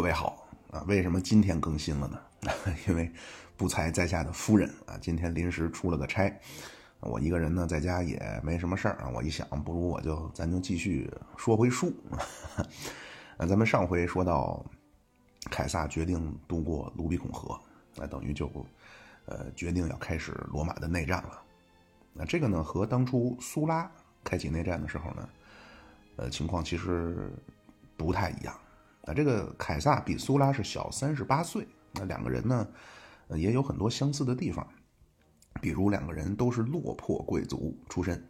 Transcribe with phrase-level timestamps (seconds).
[0.00, 0.82] 各位好啊！
[0.88, 2.18] 为什么今天更新了呢？
[2.88, 3.12] 因为
[3.54, 6.34] 不才在下的夫人啊，今天临时出了个差，
[7.00, 9.10] 我一个人呢在家也没什么事儿啊。
[9.14, 11.92] 我一想，不如我就咱就继续说回书。
[13.36, 14.64] 那 咱们上回说到，
[15.50, 17.60] 凯撒决定渡过卢比孔河，
[17.94, 18.50] 那等于就
[19.26, 21.42] 呃决定要开始罗马的内战了。
[22.14, 23.92] 那这个呢，和当初苏拉
[24.24, 25.28] 开启内战的时候呢，
[26.16, 27.30] 呃情况其实
[27.98, 28.58] 不太一样。
[29.02, 32.68] 那这个凯撒比苏拉是小三十八岁，那两个人呢，
[33.30, 34.66] 也有很多相似的地方，
[35.60, 38.22] 比如两个人都是落魄贵族出身，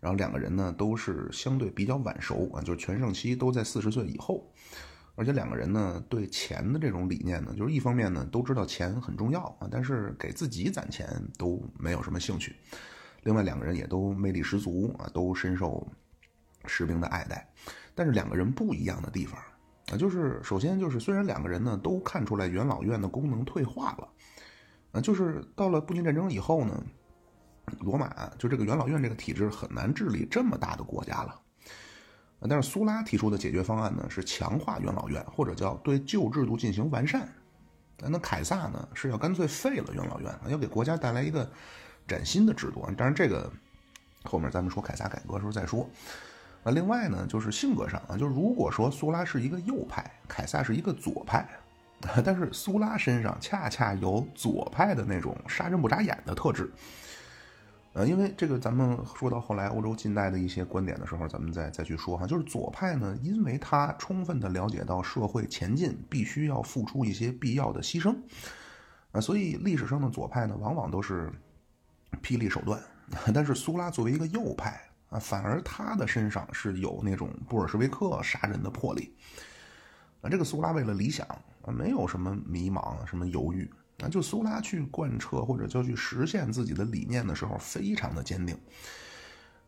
[0.00, 4.50] 然后两个人呢都是相对比较晚熟啊，就是全盛期都在四十岁以后，
[5.16, 12.54] 而且两个人呢对钱的这种理念呢，就是一方面呢都知道钱很重要啊，但是给自己攒钱都没有什么兴趣，
[13.24, 15.86] 另外两个人也都魅力十足啊，都深受
[16.64, 17.52] 士兵的爱戴，
[17.94, 19.38] 但是两个人不一样的地方。
[19.92, 24.08] 啊，就是首先就是，虽然两个人呢都看出来元老院的功能退化了，
[24.92, 26.82] 啊，就是到了布匿战争以后呢，
[27.80, 31.40] 罗马就这个元老院这个体制很难治理这么大的国家了，
[32.48, 37.32] 但是苏拉提出的解决方案呢是强化元老院，或者叫对旧制度进行完善，
[37.96, 41.48] 那凯撒呢是要干脆废了元老院，要给国家带来一个
[42.08, 43.48] 崭新的制度，当然这个
[44.24, 45.88] 后面咱们说凯撒改革的时候再说。
[46.66, 51.48] 那另外呢，就是性格上啊，就是如果说苏拉是一个右派，凯撒是一个左派，
[52.24, 56.68] 但是苏拉身上恰恰有左派的那种杀人不眨眼的特质。
[57.92, 68.12] 呃，因为这个咱们说到后来欧洲近代的一些观点的时候，咱们再再去说哈，就是左派呢，因为他充分的了解到社会前进必须要付出一些必要的牺牲，
[69.12, 71.30] 啊，所以历史上的左派呢，往往都是
[72.20, 72.82] 霹雳手段，
[73.32, 74.80] 但是苏拉作为一个右派。
[75.08, 79.14] 啊，反而他的身上是有那种布尔什维克杀人的魄力。
[80.20, 81.26] 啊，这个苏拉为了理想
[81.62, 83.70] 啊，没有什么迷茫，什么犹豫
[84.02, 88.58] 啊，就苏拉去贯彻或者就去实现自己的理念的时候，非常的坚定。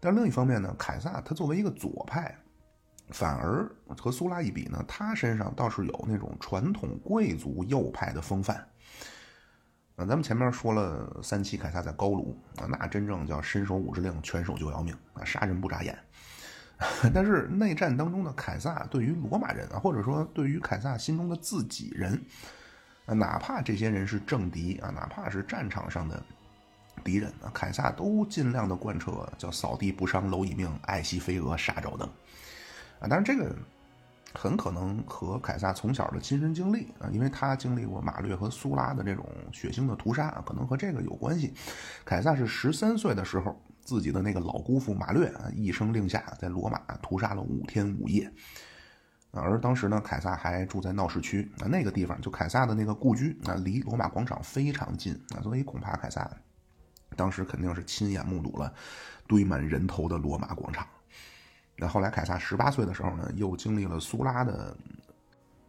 [0.00, 2.36] 但另一方面呢，凯撒他作为一个左派，
[3.10, 8.68] 反而和苏拉一比呢，他身上倒是有那种传统贵族右派的风范。
[9.98, 15.98] 啊，咱们前面说了三期凯撒在高卢啊，那真正叫伸手五指令，拳手就要命啊，杀人不眨眼。
[17.12, 22.12] 但是内战当中的凯撒对于罗马人啊，或者说对于凯撒心中的自己人，
[23.06, 26.22] 啊，哪怕这些人是政敌啊，哪怕是战场上的
[27.02, 32.08] 敌人啊，凯撒都尽量的贯彻叫扫地不伤蝼蚁命，爱惜飞蛾杀爪灯。
[33.00, 33.52] 啊，当然这个。
[34.34, 41.54] 很可能和凯撒从小的亲身经历啊，因为他经历过马略和苏拉的这种血腥的屠杀，可能和这个有关系。
[42.04, 48.30] 凯撒是十三岁的时候，自己的那个老姑父马略啊，一声令下，在罗马屠杀了五天五夜。
[49.30, 56.30] 而当时呢，凯撒还住在闹市区啊，那个地方就凯撒的那个故居啊，离罗马广场非常近啊，所以恐怕凯撒
[57.16, 58.72] 当时肯定是亲眼目睹了
[59.26, 60.86] 堆满人头的罗马广场。
[61.80, 64.76] 那后来，凯撒十八岁的时候呢，又经历了苏拉的，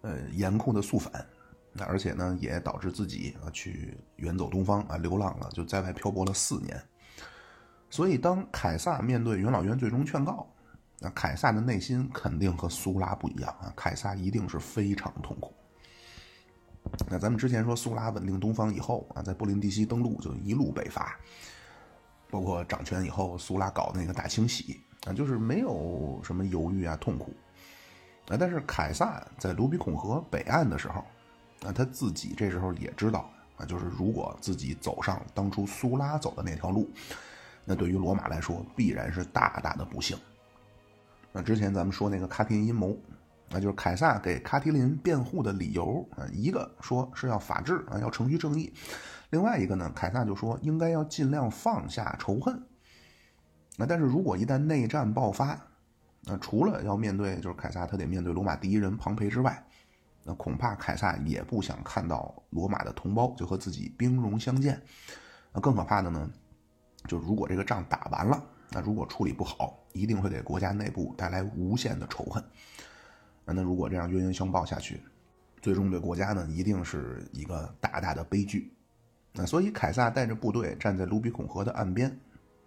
[0.01, 1.23] 呃严酷的肃反，
[1.71, 6.81] 那而且呢，也导致自己啊去远走东方啊，流浪了，就在外漂泊了四年。
[7.91, 10.51] 所以，当凯撒面对元老院最终劝告，
[10.97, 15.53] 那凯撒的内心肯定和苏拉不一样啊，凯撒一定是非常痛苦。
[17.07, 21.19] 那咱们之前说，苏拉稳定东方以后啊，在布林迪西登陆，就一路北伐，
[22.31, 24.81] 包括掌权以后，苏拉搞那个大清洗。
[25.07, 27.31] 啊，就是没有什么犹豫啊、痛苦，
[28.27, 31.05] 啊，但是凯撒在卢比孔河北岸的时候，
[31.65, 36.89] 啊，他自己这时候也知道，啊，就是如果自己走上当初苏拉走的那条路，
[37.63, 40.17] 那对于罗马来说必然是大大的不幸。
[41.31, 42.97] 那之前咱们说那个卡提林阴谋，
[43.49, 48.74] 那就是凯撒给卡提林辩护的理由啊，一个说是要法治啊，要程序正义，
[49.29, 52.62] 另外一个呢，凯撒就说应该要尽量放下仇恨。
[53.79, 55.57] 那但是如果一旦内战爆发，
[56.25, 59.65] 那除了要面对就是凯撒他得面对罗马第一人庞培之外，
[60.25, 64.81] 那恐怕凯撒也不想看到罗马的同胞就和自己兵戎相见。
[65.53, 66.29] 那更可怕的呢，
[67.07, 72.43] 就是如果这个仗打完了，那如果处理不好，一定会给国家内部带来无限的仇恨。
[73.45, 75.01] 那如果这样冤冤相报下去，
[75.61, 78.73] 最终对国家呢一定是一个大大的悲剧。
[79.31, 82.19] 那所以凯撒带着部队站在卢比孔河的岸边。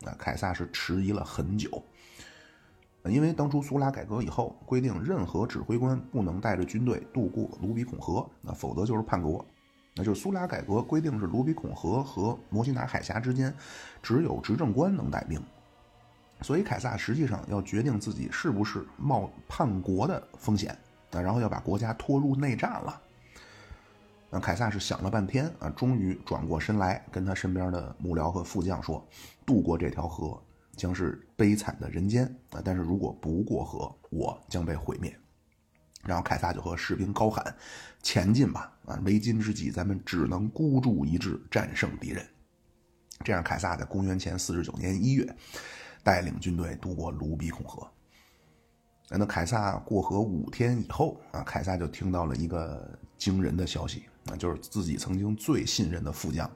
[0.05, 1.83] 啊，凯撒是迟疑了很久，
[3.05, 9.45] 因为当初苏拉改革以后规定，任何指挥官不能带着军队渡过卢比孔河，那否则就是叛国。
[9.95, 13.55] 那就是苏拉改革规定是卢比孔河和摩西拿海峡之间，
[14.03, 15.39] 只有执政官能带兵。
[16.41, 20.77] 所以凯撒实际上要决定自己是不是冒叛国的风险，
[21.11, 23.01] 啊，然后要把国家拖入内战了。
[24.35, 29.07] 那凯撒是想了半天啊，终于转过身来，跟他身边的幕僚和副将说
[29.45, 30.43] ：“渡过这条河
[30.75, 35.15] 将是悲惨的人间啊，但是如果不过河，我将被毁灭。”
[36.03, 37.55] 然后凯撒就和士兵高喊
[38.03, 38.73] ：“前进吧！
[38.87, 42.27] 啊，为今之计，咱们只能孤注一掷，战胜敌人。”
[43.23, 45.37] 这样，凯撒在公元前四十九年一月，
[46.03, 47.87] 带领军队渡过卢比孔河。
[49.11, 56.51] 那凯撒过河五天以后啊，凯撒就听到了一个惊人的消息啊，就是自己曾经最信任的副将，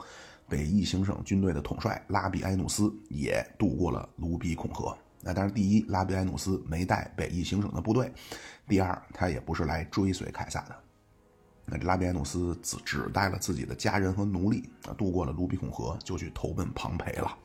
[0.48, 4.96] 北翼行省军队的统帅拉比埃努斯也渡过了卢比孔河。
[5.20, 8.06] 那当然，第一，拉比埃努斯没带北翼行省的部队；
[8.68, 10.76] 第二，他也不是来追随凯撒的。
[11.64, 17.36] 那拉比埃努斯只只带了自己的家人和奴隶啊，渡过了卢比孔河，就去投奔庞培了。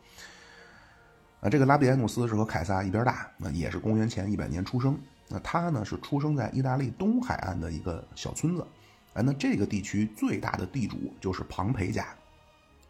[1.40, 4.96] 啊，这个拉比埃努斯是和凯撒一边大，那也是公元前一百年出生。
[5.28, 8.64] 那他呢是出生在意大利东海岸的一个小村子，
[9.14, 12.08] 啊，那这个地区最大的地主就是庞培家。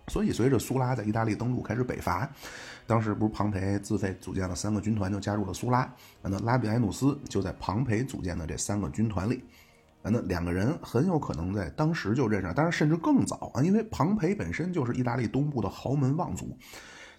[0.08, 2.30] 所以随着苏拉在意大利登陆开始北伐，
[2.86, 5.90] 当时不是庞培自费组建了三个军团就加入了苏拉，
[6.22, 9.44] 那拉比埃努斯就在庞培组建的这三个军团里。
[10.02, 16.58] 啊那两个人很有可能在当时就认识，当然甚至更早啊，因为庞培本身就是意大利东部的豪门望族。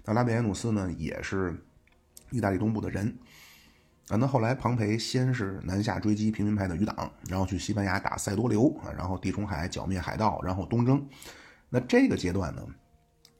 [0.04, 1.56] 那拉比埃努斯呢，也是
[2.30, 3.16] 意大利东部的人。
[4.08, 11.08] 啊，那后来庞培先是南下追击平民派的余党，然后去西班牙打塞多留啊，然后地中海剿灭海盗，然后东征。
[11.70, 12.62] 那这个阶段呢，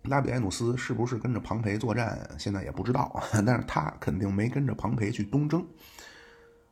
[0.05, 3.23] 拉比埃努斯是不是跟着庞培作战，现在也不知道。
[3.45, 5.67] 但是他肯定没跟着庞培去东征。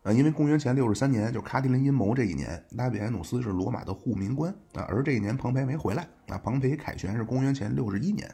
[0.02, 6.38] 啊，因为公元前六十三年，就是卡迪林阴谋这一年，拉比埃努斯是罗马的护民官啊，而这一年庞培没回来啊。
[6.38, 8.26] 庞培凯旋是公元前六十一年。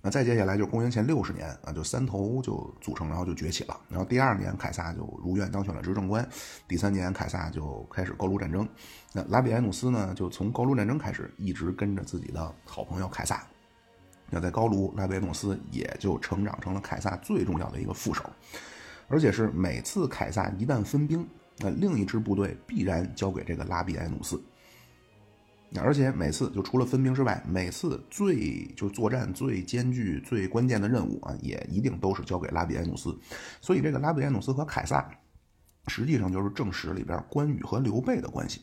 [0.00, 3.80] 那再接下来就是公元前六十年啊，就三头就组成，然后就崛起了。
[3.88, 6.26] 然后第二年凯撒就如愿当选了执政官，
[6.68, 8.66] 第三年凯撒就开始高卢战争。
[9.12, 13.44] 那拉比埃努斯呢，就从高卢战争开始一直跟着自己的好朋友凯撒。
[14.30, 18.22] 那在高卢，拉比埃努斯也就成长成了凯撒最重要的一个副手。
[19.08, 21.26] 而且是每次凯撒一旦分兵，
[21.58, 24.40] 那另一支部队必然交给这个拉比埃努斯。
[25.76, 33.18] 而且每次就除了分兵之外，每次最就作战最艰巨、最关键的任务啊，也一定都是交给拉比埃努斯。
[33.60, 35.10] 所以这个拉比埃努斯和凯撒，
[35.86, 38.62] 实际上就是正史里边关羽和刘备的关系。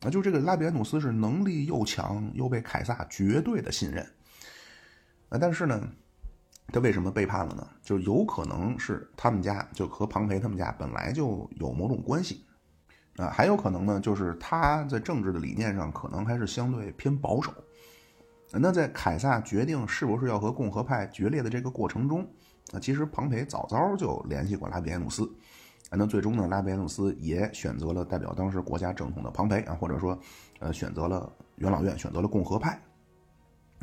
[0.00, 4.04] 啊，就这个拉比埃努斯是能力又强，又被凯撒绝对的信任。
[5.28, 5.88] 啊，但是呢。
[6.72, 7.66] 他为什么背叛了呢？
[7.82, 12.44] 就有可能是他们家就和庞培他们家本来就有某种关系，
[13.16, 17.52] 啊，还有可能呢，就是他在政治的理念上可能还是相对偏保守。
[18.52, 22.26] 那在凯撒决定是不是要和共和派决裂的这个过程中，
[22.72, 25.24] 啊，其实庞培早早就联系过拉比埃努斯，
[25.90, 30.18] 啊，那最终呢，拉比埃努斯也选择了代表当时国家正统的庞培啊，或者说，
[30.58, 32.80] 呃，选择了元老院，选择了共和派。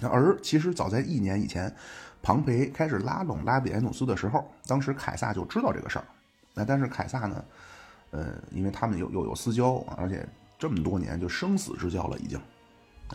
[0.03, 1.73] 而其实早在一年以前。
[2.19, 6.05] 庞培开始拉拢拉比埃努斯的时候，当时凯撒就知道这个事儿。
[6.55, 7.45] 那但是凯撒呢，
[8.11, 10.27] 呃，因为他们又又有私交，而且
[10.57, 12.39] 这么多年就生死之交了已经。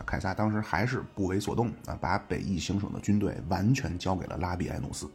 [0.07, 5.11] 凯撒当时还是不为所动啊，把北翼行省的军队完全交给了拉比埃努斯。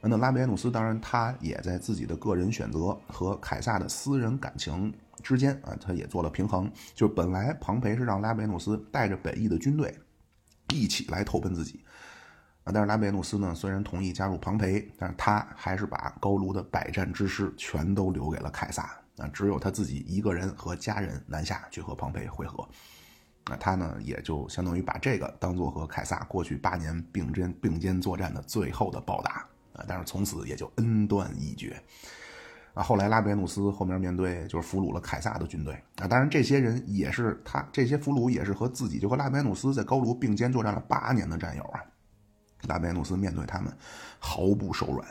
[0.00, 4.94] 那拉比埃努斯当然他也在自己的个人选择和凯撒的私人感情
[5.24, 6.70] 之间啊，他也做了平衡。
[6.94, 9.92] 就本来庞培是让拉比埃努斯带着北翼的军队
[10.72, 11.80] 一起来投奔自己。
[12.72, 18.90] 但是拉贝努斯呢，虽然同意加入庞培，但是他还是把高卢的百战之师全都留给了凯撒。
[19.18, 22.64] 啊，只有他自己一个人和家人南下去和庞培会合。
[23.50, 29.44] 那他呢，也就相当于把这个当做和凯撒过去八年并肩并肩作战的最后的报答。
[29.72, 31.82] 啊，但是从此也就恩断义绝。
[32.74, 35.74] 啊，后来拉贝努斯后面面对就是俘虏了凯撒的军队。
[35.96, 41.82] 啊，当然这些人也是他这些俘虏也是和自己就和拉贝努斯在高卢并肩作战了八年的战友啊。
[42.66, 43.72] 拉比努斯面对他们
[44.18, 45.06] 毫不手软。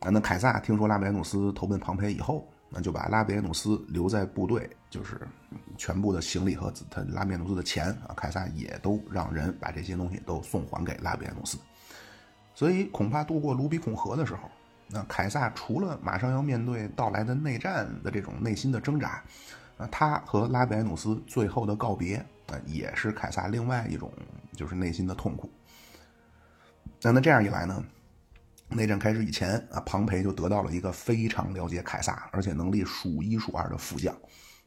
[0.00, 5.20] 啊，那凯撒听说拉比努斯投奔庞培以后，那就把拉比努斯留在部队，就是
[5.76, 11.58] 全部的行李和他拉比努斯的钱啊，凯撒也都让人把这些东西都送还给拉比努斯。
[12.54, 14.48] 所以恐怕渡过卢比孔河的时候，
[14.86, 19.22] 那凯撒除了马上要面对到来的内战的这种内心的挣扎，
[19.78, 24.12] 啊，他和拉比努斯最后的告别，啊，也是凯撒另外一种
[24.54, 25.50] 就是内心的痛苦。
[27.02, 27.84] 那那这样一来呢，
[28.68, 34.14] 内战开始以前啊，庞培就得到了一个非常了解凯撒，而且能力数一数二的副将。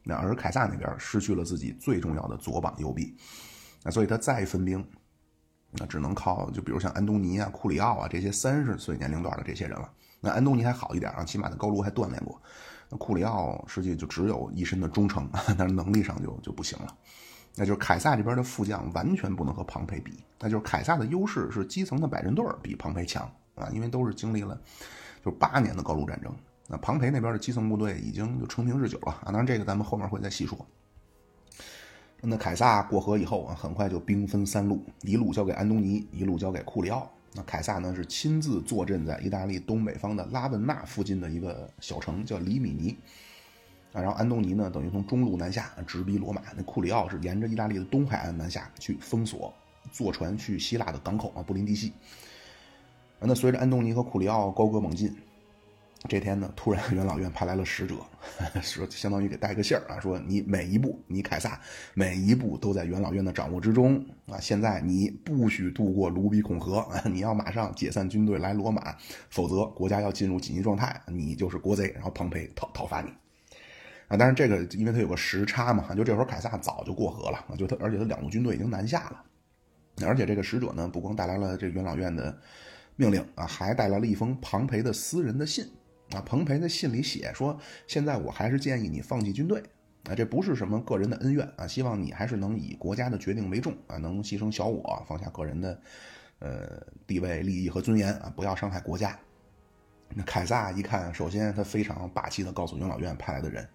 [0.02, 3.16] 那而凯撒那边失去了自己最重要的左膀右臂，
[3.84, 4.84] 那所以他再分兵，
[5.70, 9.88] 那只能靠就比如像安东尼啊、库里奥啊这些三十岁年龄段的这些人了。
[10.20, 12.40] 那安东尼还好一点啊，起码在高卢还锻炼过。
[12.88, 16.96] 那库里奥实际就只有一身的忠诚， 但是能力上就就不行了。
[17.54, 20.12] 那就是凯撒这边的副将完全不能和庞培比。
[20.38, 24.60] 那就是凯撒的优势是基层的百人队比庞培强啊，因为都是经历了
[25.24, 26.34] 就八年的高卢战争。
[26.68, 30.58] 那庞培那边的基层部队已经就成名日久了啊，当然这个咱们后面会再细说。
[32.20, 37.10] 那凯撒过河以后啊，很快就兵分三路，一路交给安东尼，一路交给库里奥。
[37.34, 42.96] 那凯撒呢是亲自坐镇在意大利东北方的拉文纳附近的一个小城，叫里米尼。
[43.92, 46.42] 啊，然后安东尼呢等于从中路南下，直逼罗马。
[46.56, 49.52] 那库里奥是沿着意大利的东海岸南下去封锁，
[49.90, 51.92] 坐船去希腊的港口啊，布林迪西。
[53.20, 55.16] 那随着安东尼和库里奥高歌猛进。
[56.08, 57.94] 这天呢，突然元老院派来了使者，
[58.60, 61.60] 说相当于给带个信儿啊，说你每一步，你凯撒
[61.94, 64.36] 每一步都在元老院的掌握之中啊。
[64.40, 68.96] 现在你不许渡过卢比孔河啊， 你要马上解散军队来罗马，
[69.30, 73.12] 否则国家要进入紧急状态，你就是国贼，然后庞培讨讨伐你
[74.12, 74.16] 啊。
[74.18, 79.24] 但是这个因为他有个时差嘛，就这会儿凯撒早就过河了就他而且他两路军队已经南下了，
[80.06, 82.38] 而且这个使者呢，不光带来了这元老院的
[82.96, 85.66] 命令啊，还带来了一封庞培的私人的信。
[86.14, 89.62] 啊，彭培在信里写说：“现在我还是建议你放弃军队，
[90.10, 95.80] 啊，这不是什么个人的恩怨啊，希望你还是能以国家的决定为重啊，能牺牲小我，放下个人的，
[96.40, 99.18] 呃，地位、利益和尊严啊，不要伤害国家。”
[100.14, 103.66] 那凯撒一看，首先他非常霸气的告诉元老院派来的人，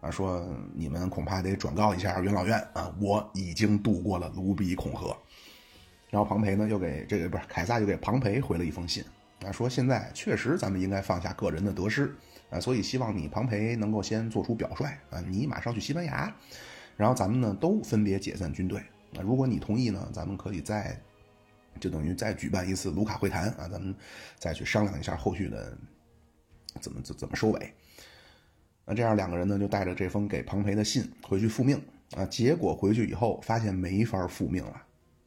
[0.00, 5.16] 啊，说你们恐怕得转告一下元老院啊，我已经度过了卢比孔河。
[6.08, 9.04] 然后庞培呢，又给这个不是凯撒，又给庞培回了一封信。
[9.44, 12.14] 啊，说现在确实咱们应该放下个人的得失
[12.50, 16.34] 啊，所以希望你庞培能够先做出表率啊，你马上去西班牙，
[16.96, 18.82] 然后咱们呢都分别解散军队。
[19.12, 21.00] 那如果你同意呢，咱们可以再
[21.78, 23.94] 就等于再举办一次卢卡会谈啊，咱们
[24.38, 25.76] 再去商量一下后续的
[26.80, 27.72] 怎么怎怎么收尾。
[28.90, 31.80] 那这样两个人呢就带着这封给庞培的信回去复命
[32.16, 34.82] 啊，结果回去以后发现没法复命了。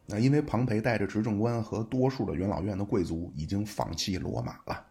[0.05, 4.85] 那因为庞培带着执政官和多数的元老院的贵族已经放弃罗马了。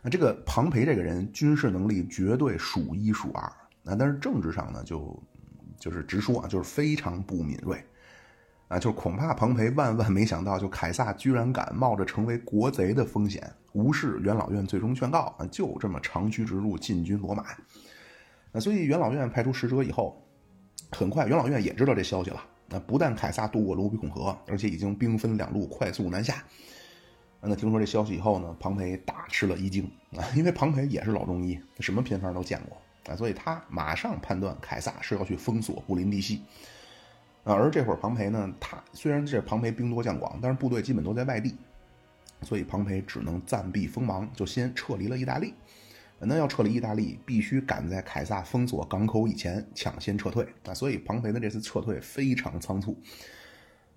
[0.00, 5.22] 那这个庞培这个人军事能力绝对数一数二，那但是政治上呢，就
[5.78, 7.84] 就是直说啊，就是非常不敏锐
[8.68, 17.44] 啊，就是恐怕庞培万万没想到，就凯撒居然敢冒着成为国贼的风险，无视元老院最终劝告啊，就这么长驱直入进军罗马。
[18.50, 20.24] 那所以元老院派出使者以后，
[20.92, 22.40] 很快元老院也知道这消息了。
[22.68, 26.42] 那不但凯撒渡过卢比孔河，而且已经兵分两路快速南下。
[27.40, 29.84] 那听说这消息以后呢，庞培大吃了一惊
[30.16, 36.40] 啊，因为庞培也是老中医，什么偏方都见过啊，所以他马上判断凯撒是要去封锁布林迪西
[37.42, 37.52] 啊。
[37.52, 41.54] 而这会儿庞培呢，他虽然这庞培兵多将广，但是部队基本都在外地，
[42.44, 45.54] 所以庞培只能暂避锋芒，就先撤离了意大利。
[46.26, 50.72] 那要撤离意大利，必须赶在凯撒封锁港口以前抢先撤退啊！
[50.72, 52.98] 所以庞培的这次撤退非常仓促。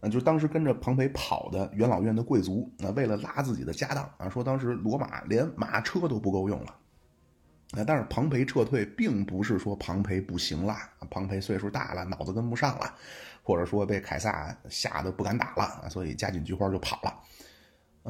[0.02, 6.76] 啊，就当时跟着庞培跑的元老院的贵族，啊，为了拉自己的家当啊，说当时罗马连马车都不够用了。
[7.72, 10.76] 啊，但是庞培撤退并不是说庞培不行了，
[11.10, 12.94] 庞培岁数大了，脑子跟不上了，
[13.42, 17.24] 或者说被凯撒吓得不敢打了，所以加紧菊花就跑了。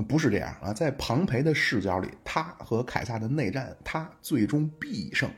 [0.02, 5.30] 不是这样啊，在庞培的视角里，他和凯撒的内战，他最终必胜。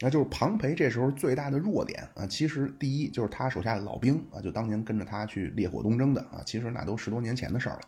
[0.00, 7.80] 那就是庞培这时候最大的弱点啊，其实第一就是他手下的老兵啊，就当年跟着他去烈火东征的啊，其实那都十多年前的事儿了。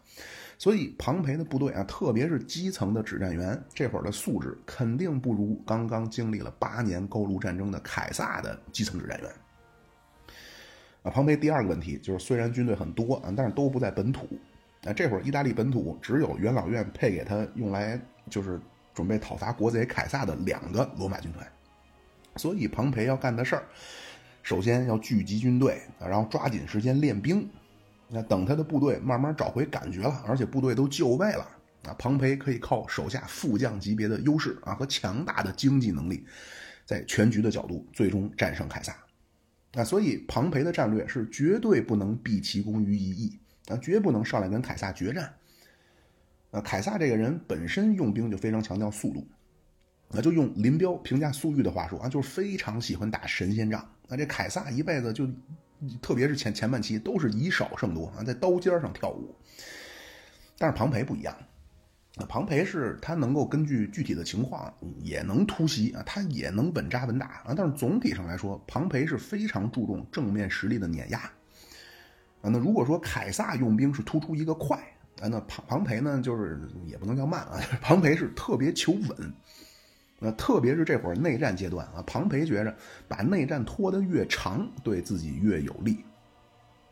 [0.56, 9.30] 所以庞培的部队啊，特别是基层的指战员，这会儿的素质肯定不如刚刚经历了八年高卢战争的凯撒的基层指战员。
[11.02, 14.26] 啊，庞培第二个问题就是，虽然军队很多啊，但是都不在本土。
[14.86, 18.00] 那这会儿，意大利本土只有元老院配给他用来
[18.30, 18.60] 就是
[18.94, 21.44] 准备讨伐国贼凯撒的两个罗马军团，
[22.36, 23.64] 所以庞培要干的事儿，
[24.44, 27.50] 首先要聚集军队，然后抓紧时间练兵。
[28.08, 31.44] 那等他的部队慢慢找回感觉了，而且部队都就位了，
[31.88, 36.24] 啊，庞培可以靠手下副将级别的优势啊和强大的经济能力，
[36.84, 38.96] 在全局的角度最终战胜凯撒。
[39.72, 43.36] 啊，所以庞培的战略是绝对不能毕其功于一役。
[43.68, 45.34] 啊，绝不能上来跟凯撒决战。
[46.52, 49.26] 呃，凯撒这个人本身用兵就非常强调速度，
[50.10, 53.86] 那就用林彪评价粟裕的话说啊，就是非常喜欢打神仙仗。
[54.08, 55.28] 那这凯撒一辈子就，
[56.00, 59.34] 特别是前前半期都是以少胜多啊，在刀尖上跳舞。
[60.56, 61.36] 但是庞培不一样，
[62.14, 67.54] 那庞培是他能够根据具体的情况也能突袭啊，他也能稳扎稳打啊。
[67.54, 71.30] 但是总体上来说，庞培是非常注重正面实力的碾压。
[72.42, 74.76] 啊那如果说凯撒用兵是突出一个快
[75.20, 79.32] 啊，那庞庞培呢，就是也不能叫慢啊， 庞培是特别求稳。
[80.18, 82.74] 那特别是这会儿内战阶段啊，庞培觉着
[83.06, 86.04] 把内战拖得越长，对自己越有利。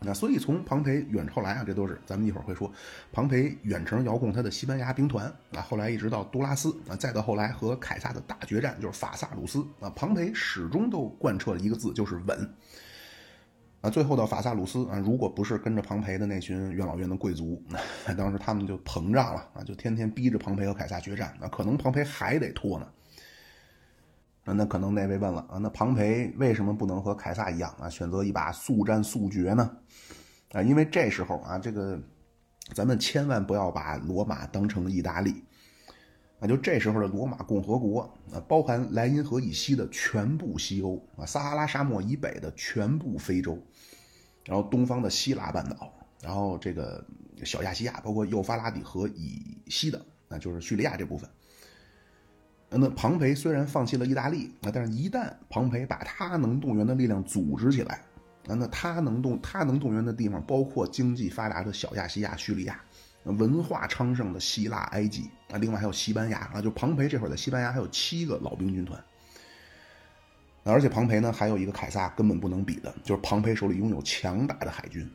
[0.01, 2.71] 那所以从庞培远后来啊，这都是咱们一会儿会说，
[3.11, 5.25] 庞培远程遥控他的西班牙兵团
[5.55, 12.55] 啊，后来一直到杜拉斯啊，再到后来和凯撒的大决战，就是法萨鲁斯啊，庞培始终都贯彻了一个字，就是稳。
[13.85, 17.63] 啊，最后到法萨鲁斯啊，如果不是跟着庞培的那群元老院的贵族，
[18.17, 22.87] 当时他们就膨胀了啊，就天天逼着庞培和凯撒决战，那可能庞培还得拖呢。
[24.45, 29.77] 啊，那可能那位问了啊，那庞培为什么不能和凯撒一样啊，选择一把速战速决呢？
[30.53, 32.01] 啊，因为这时候啊，这个
[32.73, 35.45] 咱们千万不要把罗马当成意大利，
[36.45, 43.59] 啊，就这时候的罗马共和国啊，包含莱茵河以西的全部西欧啊，撒哈拉沙漠以北的全部非洲，
[44.45, 47.03] 然后东方的希腊半岛，然后这个
[47.45, 51.29] 小亚细亚，包括幼发拉底河以西的，那就是叙利亚这部分。
[52.69, 57.95] 那庞培虽然放弃了意大利，啊，但是一旦庞培把他能动员的力量组织起来，
[58.49, 62.79] 啊，那他能动他能动员的地方包括经济发达的小亚细亚、叙利亚，
[63.25, 69.03] 文化昌盛的希腊、埃及，啊，另外还有西班牙，啊，就庞培这会儿在西班牙还有七个老兵军团，
[70.63, 75.11] 而且庞培呢还有一个凯撒根本不能比的，就是庞培手里拥有强大的海军，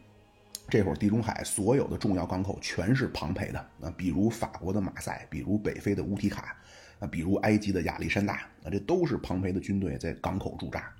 [0.67, 6.55] 这会儿地中海所有的重要港口全是庞培的，啊，比如法国的马赛，比如北非的乌提卡。
[6.99, 10.93] 啊，比如埃及的亚历山大，啊，这都是庞培的军队在港口驻扎。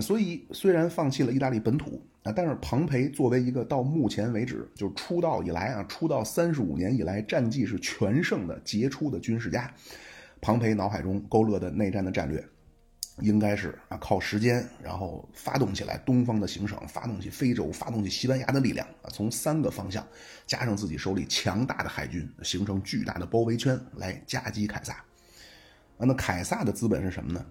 [0.00, 9.72] 所以虽然放弃了意大利本土，啊，但是庞培作为一个到目前为止就是出道以来啊，出道三十五年以来战绩是全胜的杰出的军事家，
[10.40, 12.44] 庞培脑海中勾勒的内战的战略。
[13.22, 20.06] 应该是啊，靠时间，然后发动起来东方的行省，发动起非洲，发动起西班牙的力量啊，从三个方向
[20.46, 24.92] 加上自己手里强大的海军，形成巨大的包围圈来夹击凯撒。
[24.92, 27.42] 啊，那凯撒的资本是什么呢？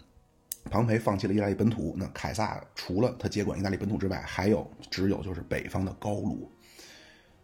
[0.69, 6.51] 庞培放弃了意大利本土，那凯撒除了他接管意大利本土之外，还有只有就是北方的高卢。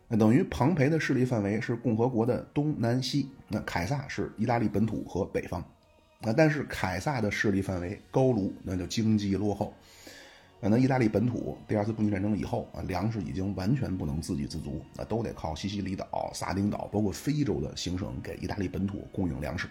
[0.07, 5.63] 那等于庞培的势力范围是共和国的东南西，那凯撒是意大利本土和北方。
[6.21, 9.73] 啊，但是凯撒的势力范围高卢，那就经济落后。
[10.59, 19.67] 啊，那意大利本土第二次布匿战争以后啊，粮食已经完全不能自给自足，啊，都得靠西西里岛、撒丁岛，包括非洲的行省给意大利本土供应粮食。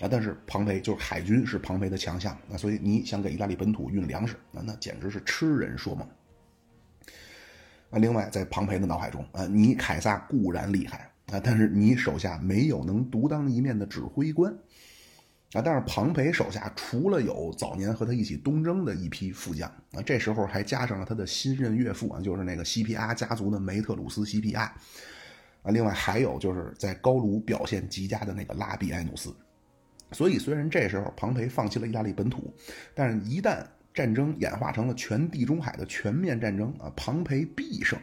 [0.00, 6.08] 啊，但是庞培就是海军是庞培的强项，那所以你想给意大利本土运粮食，那那简直是痴人说梦。
[7.90, 14.56] 啊，另外在庞培的脑海中啊，你凯撒固然厉害啊，但是你手下没有能独当一面的指挥官。
[15.54, 24.64] 啊，但是庞培手下除了有早年和他一起东征的一批副将啊，这时候还加上了他的新任岳父啊，就是那个西皮阿家族的梅特鲁斯西皮阿
[25.62, 29.34] 啊，另外还有就是在高卢表现极佳的那个拉比埃努斯。
[30.12, 32.52] 所以虽然这时候庞培放弃了意大利本土，
[32.94, 37.98] 但是一旦战争演化成了全地中海的全面战争啊，庞培必胜。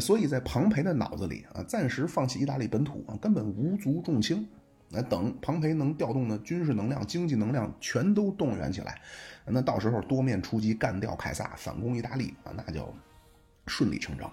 [0.00, 4.46] 所以在庞培的脑子里啊，暂时放弃意大利本土啊，根本无足重轻。
[4.90, 9.00] 那等庞培能调动的军事能量、经济能量全都动员起来，
[9.44, 12.94] 那到时候多面出击，干掉凯撒，反攻意大利啊，那就
[13.66, 14.32] 顺理成章。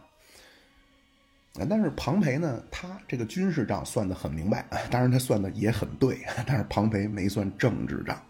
[1.60, 8.22] 啊，但是庞培呢，他这个军事账算得很明白，当然他算的也很对， 但是庞培没算政治账。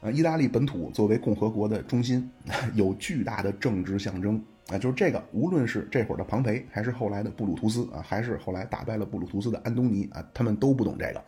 [0.00, 2.30] 啊，意大利本土作为共和国的中心，
[2.74, 4.42] 有巨大的政治象征。
[4.68, 11.24] 啊，就是这个，无论是这会儿的庞培，还是后来的布鲁图斯啊，还是后来打败了布鲁图斯的安东尼啊，他们都不懂这个，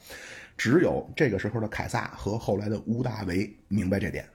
[0.57, 4.29] 只有这个时候的凯撒和后来的屋大维明白这点。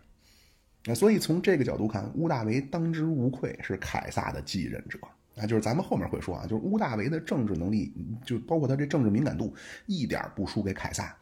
[0.86, 4.98] 那所以从这个角度看，屋大维当之无愧是凯撒的继任者
[5.36, 5.46] 啊。
[5.46, 7.94] 就是咱们后面会说啊，就是屋大维的政治能力，
[8.26, 9.54] 就包括他这政治敏感度，
[9.86, 11.16] 一点不输给凯撒。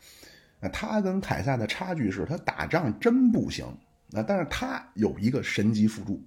[0.60, 3.66] 那他跟凯撒的差距是他打仗真不行
[4.14, 6.22] 啊，但是他有一个神级辅助。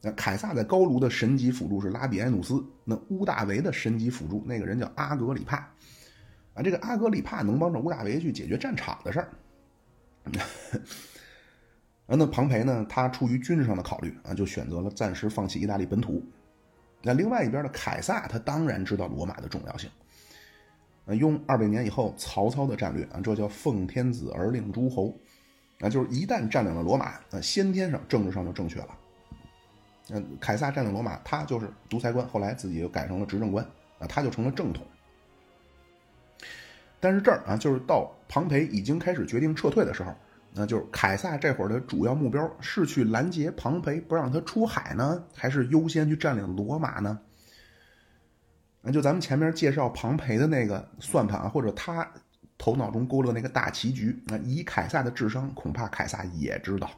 [0.00, 5.56] 那凯撒在高卢的神级辅助是拉比埃努斯，那乌大维的神级辅助那个人叫阿格里帕，
[6.52, 9.28] 啊，这个阿格里帕能帮着乌大维去解决战场的事儿。
[12.06, 12.84] 啊，那庞培呢？
[12.86, 16.22] 他出于军事上的考虑啊，就选择了暂时放弃意大利本土。
[17.06, 19.90] 那另外一边的凯撒，他当然知道罗马的重要性，
[21.04, 25.14] 啊，用二百年以后曹操的战略啊，这叫奉天子而令诸侯，
[25.80, 28.88] 啊，就是一旦占领了罗马，那先天上政治上就正确了。
[30.08, 33.62] 嗯，凯撒占领罗马，他就是独裁官，后来自己又改成了执政官，
[33.98, 34.82] 啊，他就成了正统。
[37.00, 40.14] 但是这儿啊，就是到庞培已经开始决定撤退的时候，
[40.56, 47.18] 那就是凯撒这会儿的主要目标是去拦截庞培，不让他出海呢，还是优先去占领罗马呢？
[48.80, 52.08] 那就咱们前面介绍庞培的那个算盘啊，或者他
[52.56, 56.88] 头脑中勾勒那个大棋局，那以凯撒的智商，恐怕凯撒也知道。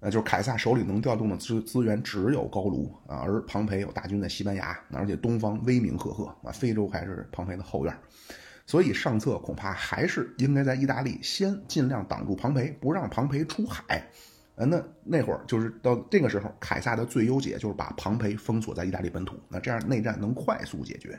[0.00, 7.96] 那就是凯撒手里能调动的资资源只有高卢啊，而庞培有大军在西班牙，而且东方威名赫赫啊，非洲还是庞培的后院，
[8.66, 14.08] 所以上策恐怕还是应该在意大利先尽量挡住庞培，不让庞培出海。
[14.56, 21.18] 呃，那那会儿就是到这个时候，凯撒的最优解就是把庞培封锁在意大利本土，那这样内战能快速解决。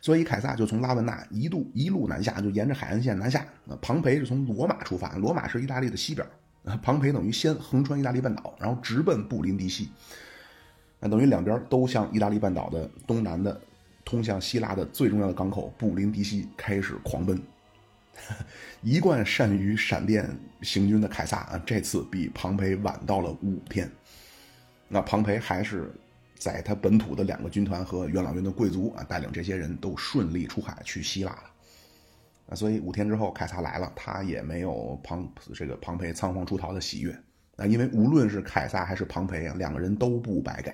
[0.00, 3.46] 所以凯撒就从拉文纳一度一路南下，就沿着海岸线南下。
[3.64, 6.26] 那庞培是从罗马出发，罗马是意大利的西边。
[6.82, 9.88] 庞培等于先横穿意大利半岛，然后直奔布林迪西，
[10.98, 13.60] 那等于两边都向意大利半岛的东南的
[14.04, 17.40] 通向希腊的最重要的港口布林迪西开始狂奔。
[18.82, 20.28] 一贯善于闪电
[20.60, 23.90] 行军的凯撒啊，这次比庞培晚到了五天。
[24.86, 25.90] 那庞培还是
[26.36, 31.44] 在他本土的两个军团和元老院的贵族啊，带领这些人都顺利出海去希腊了。
[32.50, 37.18] 啊所以五天之后，凯撒来了，他也没有庞这个庞培仓皇出逃的喜悦
[37.56, 40.70] 啊，因为无论是凯撒还是庞培啊，两个人都不白给。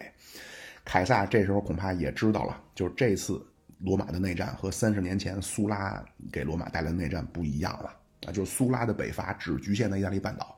[0.88, 3.46] 凯撒这时候恐怕也知道了，就是这次
[3.80, 7.94] 罗马的内战和三十年前苏拉给罗马带来的内战不一样了
[8.26, 10.56] 啊，就是苏拉的北伐只局限在意大利半岛，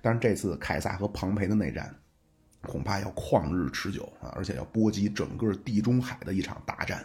[0.00, 1.92] 但是这次凯撒和庞培的内战
[2.62, 7.04] 恐怕要旷日持久啊，而且要波及整个地中海的一场大战。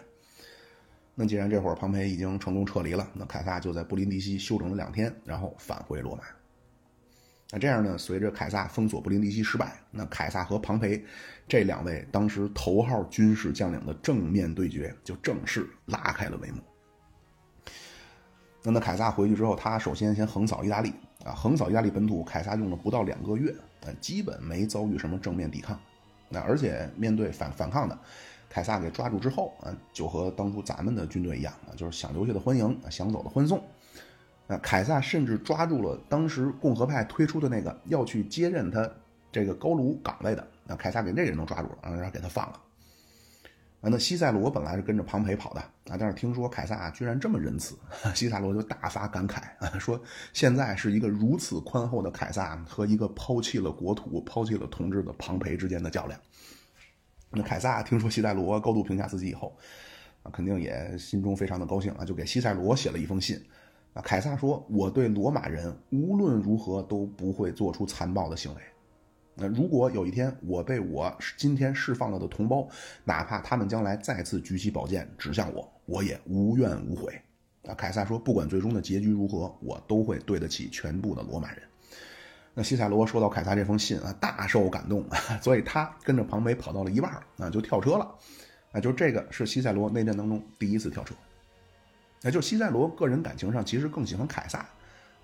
[1.16, 6.22] 那既然这会儿庞培已经成功撤离了，那凯撒就在布林迪西休整了两天，然后返回罗马。
[7.52, 11.04] 那这样呢，随着凯撒封锁布林迪西失败，那凯撒和庞培
[11.50, 16.62] 这两位当时头号军事将领的正面对决就正式拉开了帷幕。
[18.62, 20.92] 那那凯撒回去之后，他首先先横扫意大利
[21.24, 25.76] 啊，横扫意大利本土，凯撒用了不到两个月，呃，基本没遭遇什么正面抵抗。
[26.28, 27.98] 那而且面对反反抗的。
[28.48, 33.58] 凯撒给抓住之后啊，就和当初咱们的军队一样啊，就是想留下的欢迎，想走的欢送。
[34.46, 38.88] 啊，凯撒甚至抓住了当时共和派推出的那个要去接任他
[39.32, 42.60] 这个高卢岗位的，那凯撒给那人都抓住了，然后给他放了。
[43.80, 47.76] 啊，那西塞罗本来是跟着庞培跑的啊，但是听说凯撒居然这么仁慈，
[48.14, 50.00] 西塞罗就大发感慨啊，说
[50.32, 56.20] 现在是一个如此宽厚的凯撒和一个抛弃了国土、抛弃了统治的庞培之间的较量。
[57.30, 59.56] 那凯撒听说西塞罗高度评价自己以后，
[60.22, 63.44] 啊，肯定也心中非常的高兴啊，就给西塞罗写了一封信。
[63.92, 68.60] 啊，凯撒说：“我对罗马人无论如何都不会做出残暴的行为。
[69.40, 72.68] 那如果有一天我被我今天释放了的同胞，
[73.04, 77.18] 哪怕他们将来再次举起宝剑指向我，我也无怨无悔。”
[77.68, 81.62] 啊，凯撒说：“不管最终的结局如何，我都会对得起全部的罗马人。”
[82.52, 88.14] 那西塞罗收到凯撒这封信啊，大受感动啊， 所以他跟着庞培跑到了一半啊，就跳车了，
[88.72, 91.14] 啊，就这个是西塞罗内战当中第一次跳车，
[92.22, 94.66] 那就西塞罗个人感情上其实更喜欢凯撒，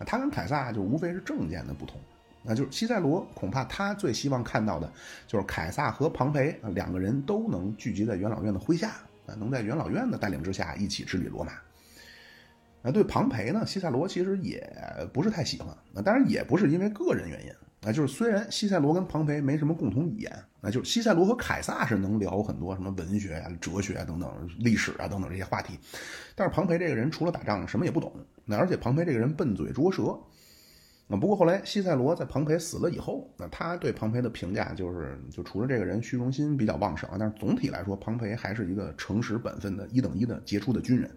[0.07, 1.99] 他跟凯撒就无非是政见的不同，
[2.47, 4.91] 那就是西塞罗恐怕他最希望看到的
[5.27, 8.91] 就是凯撒和庞培两个人都能聚集在元老院的麾下，
[9.27, 11.53] 啊，能在元老院的带领之下一起治理罗马。
[12.83, 13.67] 那对庞培呢？
[13.67, 14.65] 西塞罗其实也
[15.13, 15.77] 不是太喜欢。
[15.93, 17.53] 那当然也不是因为个人原因。
[17.81, 25.77] 那就是虽然西塞罗跟庞培没什么共同语言，那就是西塞罗和凯撒是能聊很多什么文学啊、哲学啊等等、历史啊等等这些话题。
[26.37, 28.13] 但是庞培这个人除了打仗什么也不懂。
[28.45, 30.17] 那而且庞培这个人笨嘴拙舌。
[31.09, 41.09] 那不过后来西塞罗在庞培死了以后，那他对庞培的评价就是，就除了这个人虚荣心比较旺盛啊，但是总体来说，庞培还是一个诚实本分的一等一的杰出的军人。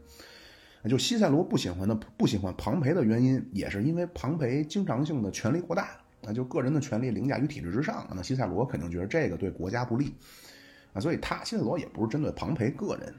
[0.87, 5.89] 就西塞罗不喜欢的不喜欢庞培的原因，也是因为庞培经常性的权力过大，
[6.23, 10.13] 啊，就个人的权力凌驾于体制之上，那西塞罗肯定觉得这个对国家不利，
[10.93, 13.13] 啊，所以他西塞罗也不是针对庞培个人。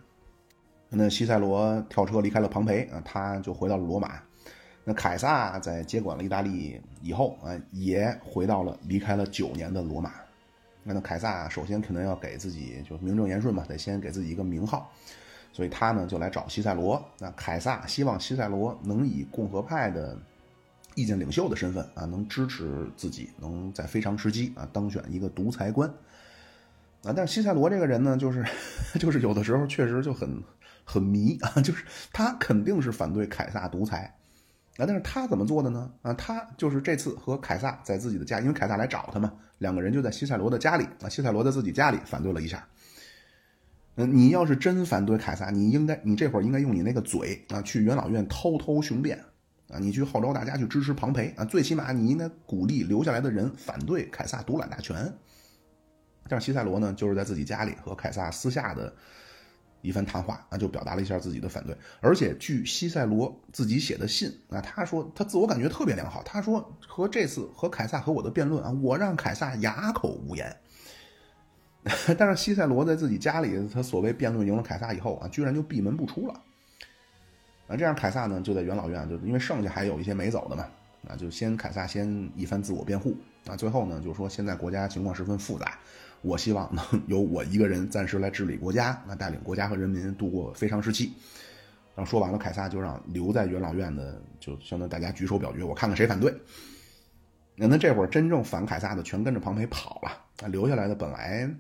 [0.89, 4.23] 那西塞罗跳车离开了庞培啊，他就回到了罗马。
[4.91, 10.11] 那凯撒在接管了意大利以后啊，也回到了离开了九年的罗马。
[10.83, 14.91] 那那凯撒首先肯定要给自己就名正言顺嘛，得先给自己一个名号。
[15.53, 20.19] 所以他呢就来找西塞罗，那凯撒希望西塞罗能以共和派的
[20.97, 25.89] 意见领袖的身份啊，能支持自己，能在非常时期啊当选一个独裁官
[27.05, 27.13] 啊。
[27.15, 28.45] 但是西塞罗这个人呢，就是
[28.99, 30.43] 就是有的时候确实就很
[30.85, 34.13] 很迷啊，就是他肯定是反对凯撒独裁
[34.81, 35.93] 啊，但是他怎么做的呢？
[36.03, 42.67] 啊，他就是这次和凯撒在自己的家，因为凯撒来找他嘛，两个人就在西塞罗的家里啊，西塞罗在自己家里反对了一下。
[43.97, 49.19] 嗯你要是真反对凯撒，你应该，你这会儿应该用你那个嘴啊，去元老院偷偷雄辩
[49.69, 55.13] 啊，你去号召大家去支持庞培啊，最起码你应该鼓励留下来的人反对凯撒独揽大权。
[56.29, 58.95] 但是西塞罗呢，就是在自己家里和凯撒私下的
[59.83, 61.77] 一番谈话啊，就表达了一下自己的反对。
[62.01, 66.23] 而且据西塞罗自己写的信啊，他说他自我感觉特别良好。
[66.23, 70.55] 他说和这次和凯撒和我的辩论啊，我让凯撒哑口无言。
[72.19, 76.35] 但是西塞罗在自己家里，他所谓辩论赢了凯撒以后啊，居然就闭门不出了。
[77.69, 80.67] 啊，这样凯撒呢就在元老院，就因为剩下还有一些没走的嘛，
[81.09, 83.17] 啊，就先凯撒先一番自我辩护
[83.47, 85.79] 啊，最后呢就说现在国家情况十分复杂，
[86.23, 91.13] 我希望能由我一个人暂时来治理国家， 那带领国家和人民度过非常时期。
[91.95, 96.35] 然后说完了，凯撒就让留在元老院的，就相当于大家举手表决，我看看谁反对。
[97.57, 101.51] 那那这会儿真正反凯撒的全跟着庞培跑了，那，留下来的本来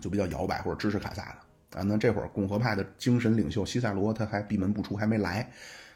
[0.00, 1.78] 就比较摇摆或者支持凯撒的。
[1.78, 5.46] 啊，那这会儿共和派的精神领袖西塞罗他还闭门不出，还没来，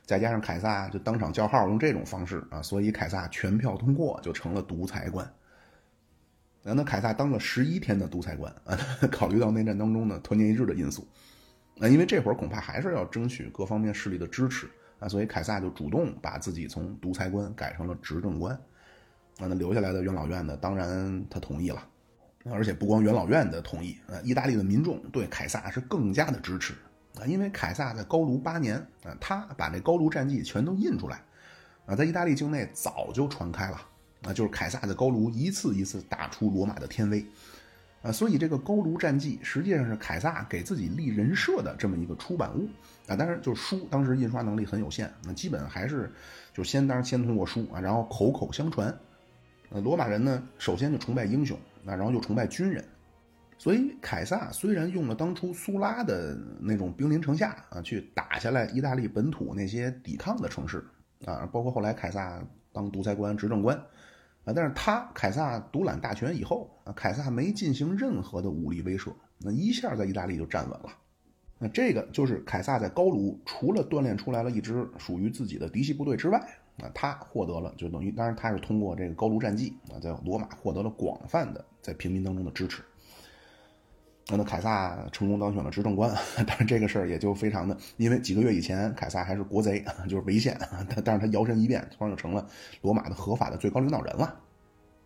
[0.04, 5.32] 再加上凯撒就当场叫号，用这种方式啊，所以凯撒全票通过，就成了独裁官。
[6.62, 8.78] 那那凯撒当了十一天的独裁官啊，
[9.10, 11.06] 考虑到内战当中的团结一致的因素，
[11.80, 14.68] 啊，因为这会儿恐怕还是要争取各方面势力的支持
[14.98, 18.58] 啊，所以凯撒就主动把自己从独裁官改成了执政官。
[19.38, 21.86] 那那留下来的元老院呢，当然他同意了。
[22.50, 26.72] 而且不光元老院的同意，呃，意大利的民众对凯撒是更加的支持
[27.20, 31.22] 啊，因为凯撒在高卢八年啊，他把这高卢战绩全都印出来，
[31.84, 33.78] 啊，在意大利境内早就传开了，
[34.22, 37.24] 啊，就是凯撒的高卢一次一次打出罗马的天威，
[38.02, 42.68] 啊，所以这个高卢战绩实际上是凯撒给自己立人设的这么一个出版物。
[43.06, 46.12] 啊，当然就是书，当时印刷能力很有限，那基本还是
[46.52, 48.96] 就先当然先通过书啊，然后口口相传，
[49.70, 51.58] 呃，罗马人呢首先就崇拜英雄。
[51.82, 52.84] 那然后又崇拜军人，
[53.56, 60.84] 所以凯撒虽然用了当初苏拉的那种兵临城下啊，去打下来意大利本土那些抵抗的城市
[61.24, 62.38] 啊，包括后来凯撒
[62.70, 63.82] 当独裁官、执政官
[64.44, 70.88] 啊，但是他凯撒独揽大权以后啊，凯撒没进行任何的武力威慑，那一下在意大利就站稳了。
[71.58, 76.40] 那这个就是凯撒在高卢除了锻炼出来了一支属于自己的嫡系部队之外。
[76.78, 82.82] 啊，他获得了，就等于，当然他是通过这个高卢战绩啊，在罗马获得了广泛的在平民当中的支持。
[84.36, 86.14] 那凯撒成功当选了执政官，
[86.46, 92.46] 但是这个事儿也就非常的，因为几个月以前凯撒还是国贼，就是违宪，但但是他摇身一变，突然就成了
[92.82, 94.34] 罗马的合法的最高领导人了。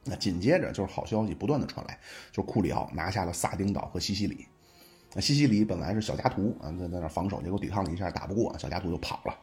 [0.05, 1.99] 那紧接着就是好消息不断的传来，
[2.31, 4.47] 就是库里奥拿下了萨丁岛和西西里。
[5.15, 9.35] 那西西里本来是小加图啊，在在那防守，结果抵抗了一下打不过，小加图就跑了。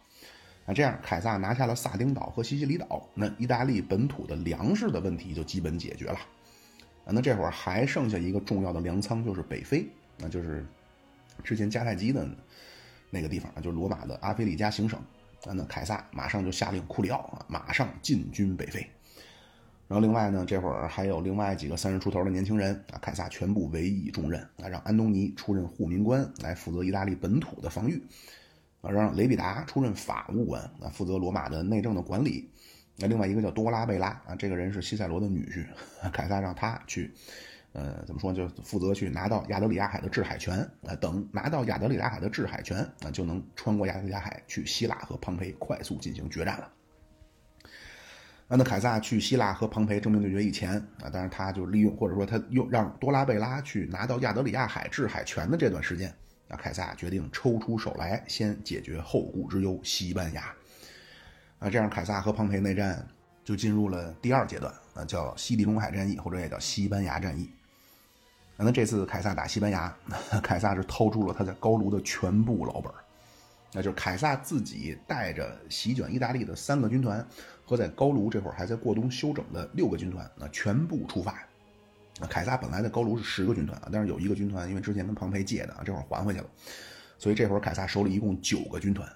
[0.66, 6.20] 那这样，凯撒拿下了萨丁岛和西西里岛，那意大利本土的粮食的问题就基本解决了。
[7.06, 9.88] 啊，那这会儿还剩下一个重要的粮仓，就是北非，
[10.18, 10.66] 那就是
[11.44, 12.28] 之前迦太基的
[13.10, 15.00] 那个地方，就是罗马的阿非利加行省。
[15.46, 18.86] 啊，那凯撒马上就下令库里奥啊，马上进军北非。
[19.88, 28.00] 然后另外呢，这会儿还有另外几个三十出头的年轻人啊，凯撒全部委以重任啊，让安东尼出任护民官，来负责意大利本土的防御。
[28.82, 32.48] 啊，让雷比达出任法务官啊，负责罗马的内政的管理。
[33.02, 35.66] 那另外一个叫多拉贝拉啊，这个人是西塞罗的女婿，
[36.12, 37.12] 凯撒让他去，
[37.74, 40.96] 呃，怎么说，就负责去拿到亚得里亚海的制海权啊。
[41.02, 46.72] 等拿到亚得里亚海的制海权啊，就能穿过亚得里亚海去希腊和庞培快速进行决战了。
[48.48, 56.14] 那那凯撒去希腊和庞培正面对决以前啊，当然他就利用或者说他又让多拉贝拉去拿到亚得里亚海制海权的这段时间。
[56.48, 60.54] 那凯撒决定抽出手来，先解决后顾之忧——西班牙。
[61.62, 63.08] 啊，这样凯撒和庞培内战
[63.44, 67.48] 就进入了第二阶段，啊，叫西地中海战役，或者也叫西班牙战役。
[68.58, 69.96] 那这次凯撒打西班牙，
[70.42, 72.92] 凯撒是掏出了他在高卢的全部老本，
[73.74, 77.24] 那就是凯撒自己带着席卷意大利的三个军团，
[77.64, 81.48] 和在高卢这会儿还在过冬休整的六个军团，那全部出发。
[82.28, 86.46] 凯撒本来在高卢是十个军团啊，但是有一个军团因为之前跟庞培借的啊，这会儿还回去了，
[87.20, 89.08] 所以这会儿凯撒手里一共九个军团。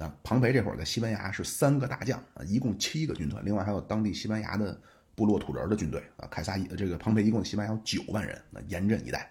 [0.00, 4.80] 啊，庞培这会儿在西班牙是三个大将啊，一共七个军团，另外还有当地西班牙的
[5.14, 6.26] 部落土人的军队啊。
[6.30, 9.30] 凯撒这个庞培一共西班牙有九万人，那严阵以待。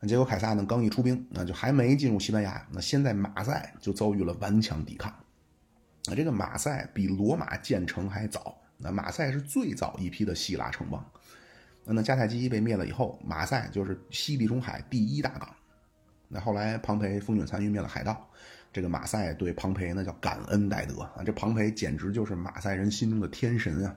[0.00, 5.14] 那结果凯撒呢刚一出兵，那就还没进入西班牙，那先在马赛就遭遇了顽强抵抗。
[6.06, 11.04] 那这个马赛比罗马建成还早，那马赛是最早一批的希腊城邦。
[11.84, 15.54] 那那迦太基被灭了以后，马赛就是西地中海第一大港。
[16.28, 18.28] 那后来庞培风卷残云灭了海盗，
[18.74, 21.22] 这个马赛对庞培那叫感恩戴德啊！
[21.24, 23.96] 这庞培简直就是马赛人心中的天神啊！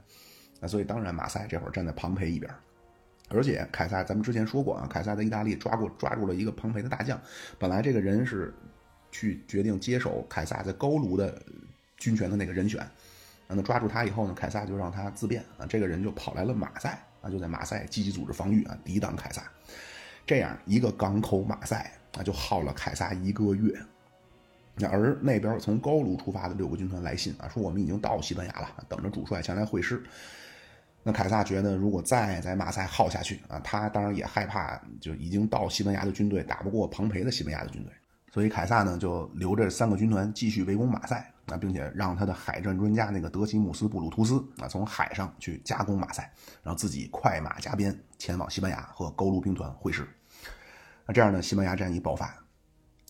[0.60, 2.50] 那所以当然马赛这会儿站在庞培一边。
[3.30, 7.20] 而且凯撒咱们之前说过啊，凯撒在意大利抓过抓住了一个庞培的大将，
[7.58, 8.54] 本来这个人是
[9.12, 11.42] 去决定接手凯撒在高卢的
[11.98, 12.88] 军权的那个人选。
[13.48, 17.04] 那抓住他以后呢，凯撒就让他自便啊，这个人就跑来了马赛。
[17.20, 19.42] 啊，就在马赛积极组织防御啊，抵挡凯撒。
[20.24, 23.76] 这样一个港口马赛啊就耗了凯撒一个月。
[24.80, 30.04] 那而那边从高卢出发的六个军团来信啊，说我们已经到西班牙了，等着主帅前来会师。
[31.04, 37.94] 那凯撒觉得，如果再在马赛耗下去啊，他当然也害怕，就已经到西班牙的军队打不过庞培的西班牙的军队，
[38.32, 46.30] 所以凯撒呢就留着三个军团继续围攻马赛啊，并且让他的海战专家那个德西姆斯·布鲁图斯啊从海上去加攻马赛，
[46.62, 50.06] 然后自己快马加鞭前往西班牙和高卢兵团会师。
[51.06, 52.36] 那这样呢，西班牙战役爆发。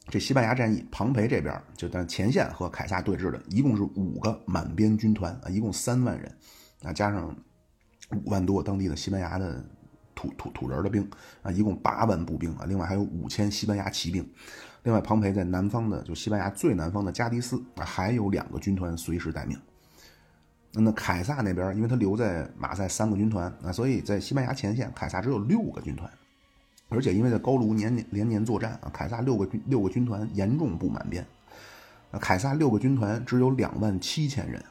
[0.09, 6.37] 这西班牙战役，庞培这边就在前线和凯撒对峙的，一共是五个满编军团啊，一共三万人
[6.83, 7.35] 啊，加上。
[8.23, 9.61] 五万多当地的西班牙的
[10.15, 11.05] 土土土人的兵
[11.41, 14.25] 啊，一共八万步兵啊，另外还有五千西班牙骑兵。
[14.83, 19.59] 另外，庞培在南方的就西班牙最南方的加的斯啊，还有两个军团随时待命。
[20.71, 26.09] 那么凯撒那边，因为他留在马赛三个军团啊，所以在西班牙前线，凯撒只有六个军团。
[26.89, 31.25] 而且因为在高卢年年连年作战啊，凯撒六个军六个军团严重不满编。
[32.11, 34.63] 那，凯撒六个军团只有两万七千人。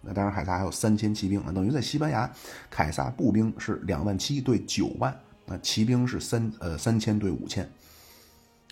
[0.00, 2.30] 那当然，凯撒还有三千骑兵啊，等于在西班牙，
[2.70, 7.70] 凯撒步兵是两万七对九万，那骑兵是三呃三千对五千，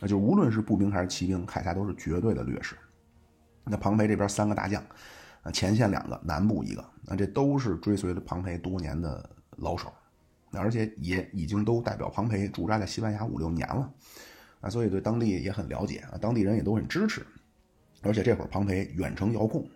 [0.00, 2.74] 那就无论是步兵还是骑兵，凯撒都是绝对的劣势。
[3.64, 4.82] 那庞培这边三个大将，
[5.42, 9.92] 啊前线两个，南部一个，那这都是追随了庞培多年的老手，
[10.52, 13.92] 而且也已经都代表庞培驻扎在西班牙五六年了，
[14.60, 17.26] 啊，所以对当地也很了解啊，当地人也都很支持，
[18.02, 19.68] 而且这会儿庞培远程遥控。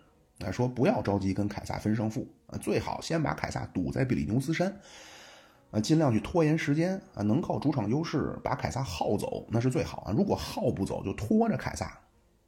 [0.43, 4.75] 啊说不要着急跟凯撒分胜负啊，最好先把凯撒堵在比利牛斯山，
[5.71, 10.11] 啊，尽量去拖延时间啊，能靠主场优势把凯撒耗走那是最好啊。
[10.11, 11.97] 如果耗不走，就拖着凯撒，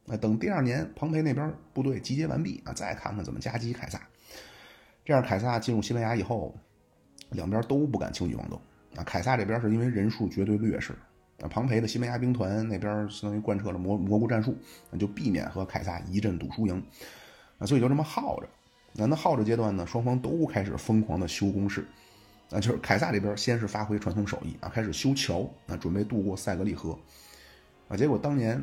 [0.08, 4.00] 啊，等第二年庞培那边部队集结完毕啊，再看看怎么夹击凯撒。
[5.04, 6.54] 这样凯撒进入西班牙以后，
[7.30, 8.60] 两边都不敢轻举妄动
[8.96, 9.04] 啊。
[9.04, 10.92] 凯撒这边是因为人数绝对劣势
[11.40, 14.56] 啊，庞培的西班牙兵团那边相当于贯彻了蘑蘑菇战术，
[14.90, 16.82] 那就避免和凯撒一阵赌输赢。
[17.58, 18.48] 啊，所以就这么耗着，
[18.92, 21.86] 那那耗着阶段呢，双方都开始疯狂的修工事，
[22.50, 26.98] 啊，就是凯撒这边先是发挥传统手艺啊，开始修桥，啊，准备渡过塞格利河，
[27.88, 28.62] 啊，结果当年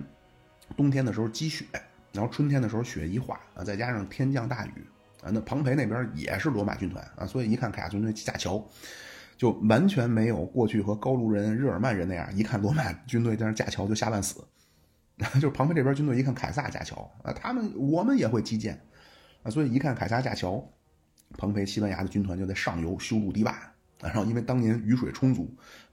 [0.77, 1.65] 冬天的时候积雪，
[2.11, 4.85] 然后春天的时候雪一化，啊，再加上天降大雨，
[5.23, 8.63] 啊，那庞培那边也是罗马军团啊，所以一看凯撒军队架桥，
[9.37, 14.43] 就完全没有过去和高卢人、日耳曼人那样，一看罗马军队在那架桥就吓半死。
[15.35, 18.81] 就是庞培这边军队一看凯撒架桥啊，他们我们也会击剑
[19.43, 20.67] 啊，所以一看凯撒架桥，
[21.37, 23.55] 庞培西班牙的军团就在上游修筑堤坝，
[24.01, 25.47] 然后因为当年雨水充足，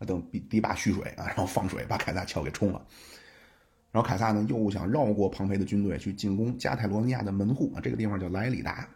[0.07, 2.83] 等堤堤坝蓄水啊，然后放水把凯撒桥给冲了，
[3.93, 8.89] 然后凯撒呢又想绕过庞培的军队去进攻加泰罗尼亚的门户啊，这个地方叫莱里达，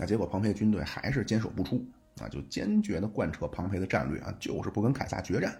[0.00, 1.84] 啊，结果庞培的军队还是坚守不出
[2.20, 5.54] 啊，就坚决的贯彻庞培的战略啊，就是不跟凯撒决战。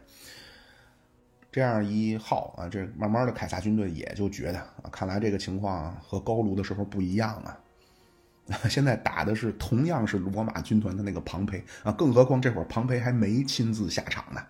[1.50, 7.58] 这样一耗啊，这慢慢的凯撒军队也就觉得啊，看来这个情况和高卢的时候不一样啊。
[8.68, 14.40] 现在打的是同样是罗马军团的那个庞培啊，更何况这会儿庞培还没亲自下场呢，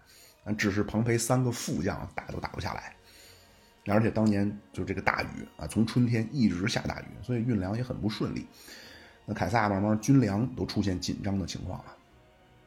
[0.44, 2.96] 啊，只是庞培三个副将打都打不下来，
[3.92, 8.46] 而且当年就这个大雨啊，从春天一直下大雨，所以运粮也很不顺利。
[9.24, 11.84] 那凯撒慢慢军粮都出现紧张的情况了。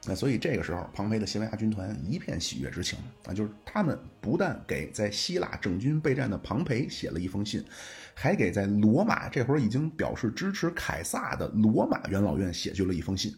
[0.07, 7.65] 那所以这个时候，庞培的西班牙军团一片喜悦之情啊，就是他们不但给在希腊整军备战的庞培写了一封信，
[8.13, 13.35] 还给在罗马这会儿已经表示支持凯撒的罗马元老院写去了一封信，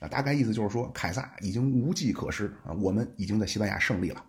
[0.00, 4.22] 啊，大概意思就是说，凯撒已经无计可施啊，我们已经在西班牙胜利了。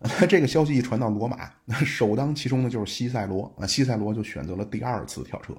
[0.26, 5.52] 这个消息一传到罗马，那首当其冲的就是西塞罗啊，西塞罗就选择了第二次跳车。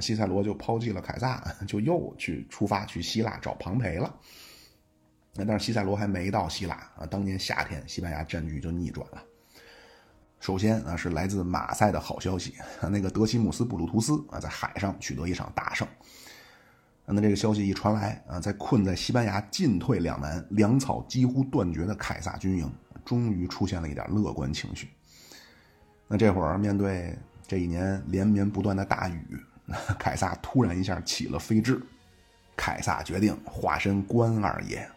[0.00, 4.14] 西塞罗就抛弃了凯撒， 就又去出发去希腊找庞培了。
[5.34, 9.22] 那但是西塞罗还没到希腊啊，当年夏天西班牙战局就逆转了。
[10.40, 15.86] 首先啊是来自马赛的好消息，那个德西姆斯·布鲁图斯啊在海上取得一场大胜。
[17.10, 22.70] 那这个消息一传来啊，在困在西班牙进退两难、粮草几乎断绝的凯撒军营，
[23.04, 24.88] 终于出现了一点乐观情绪。
[26.06, 27.16] 那这会儿面对
[27.46, 29.38] 这一年连绵不断的大雨。
[29.98, 31.78] 凯撒突然一下起了飞智，
[32.56, 34.88] 凯撒决定化身关二爷，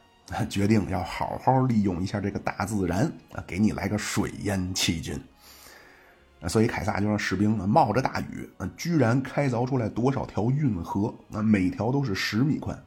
[0.48, 5.22] 决定要好好利用一下这个大自然啊，给你来个水淹七军。
[6.48, 12.82] 所以凯撒就让士兵冒着大雨，居然开凿出来多少条运河，那每条都是十米宽。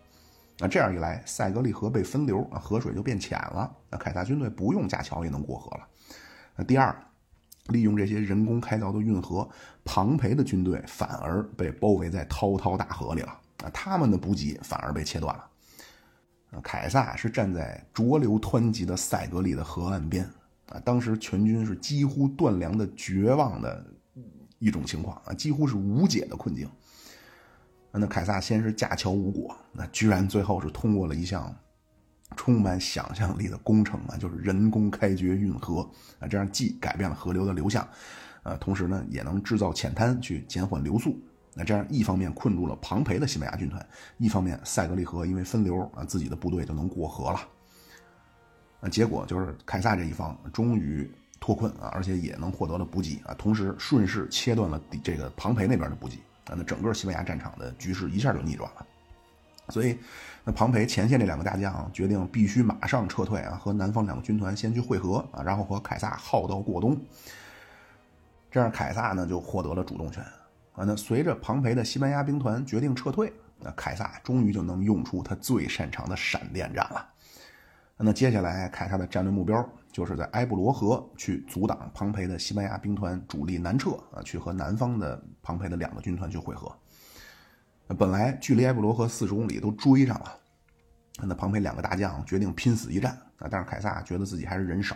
[0.58, 3.70] 那这样一来，塞格利河被分流，河水就变浅了。
[3.90, 5.86] 那凯撒军队不用架桥也能过河了。
[6.56, 6.96] 那第二。
[7.68, 9.48] 利用这些人工开凿的运河，
[9.84, 13.28] 庞培的军队反而被包围在滔滔大河里了
[13.62, 13.70] 啊！
[13.72, 15.44] 他们的补给反而被切断了。
[16.62, 20.24] 凯撒是站在浊流湍急的塞格里的河岸边
[20.68, 23.84] 啊，当时全军是几乎断粮的绝望的
[24.58, 26.68] 一种情况啊，几乎是无解的困境。
[27.90, 31.54] 那凯撒先是架桥无果，那居然最后是通过了一项
[32.36, 37.86] 充满想象力的工程啊，就是人工开掘运河啊，这样既改变了河流的流向，
[38.42, 41.16] 呃，同时呢也能制造浅滩去减缓流速。
[41.54, 43.86] 那这样一方面困住了庞培的西班牙军团，
[44.18, 47.40] 一方面塞格利河因为分流啊，自己的部队就能过河了。
[48.80, 56.16] 那结果就是凯撒这一方终于脱困啊，而且也能获得了补给啊，同时顺势切断了这个庞培那边的补给。
[56.46, 58.86] 啊，那整个西班牙战场的局势一下就逆转了，
[59.70, 59.96] 所以，
[60.44, 67.00] 那庞培前线这两个大将决定必须马上撤退啊，和南方两个军团先去会合啊，然后和凯撒耗到过冬。
[68.50, 70.22] 这样凯撒呢就获得了主动权
[70.74, 70.84] 啊。
[70.84, 77.08] 那随着庞培的西班牙兵团决定撤退，那凯撒终于就能用出他最擅长的闪电战了。
[77.96, 79.68] 那接下来凯撒的战略目标。
[79.94, 86.76] 就是在埃布罗河去阻挡庞培的西班牙兵团主力南撤啊，去和南方的庞培的两个军团去会合。
[87.88, 90.38] 本来距离埃布罗河四十公里都追上了，
[91.22, 94.94] 那庞培两个大将决定拼死一战啊，但是凯撒觉得自己还是人少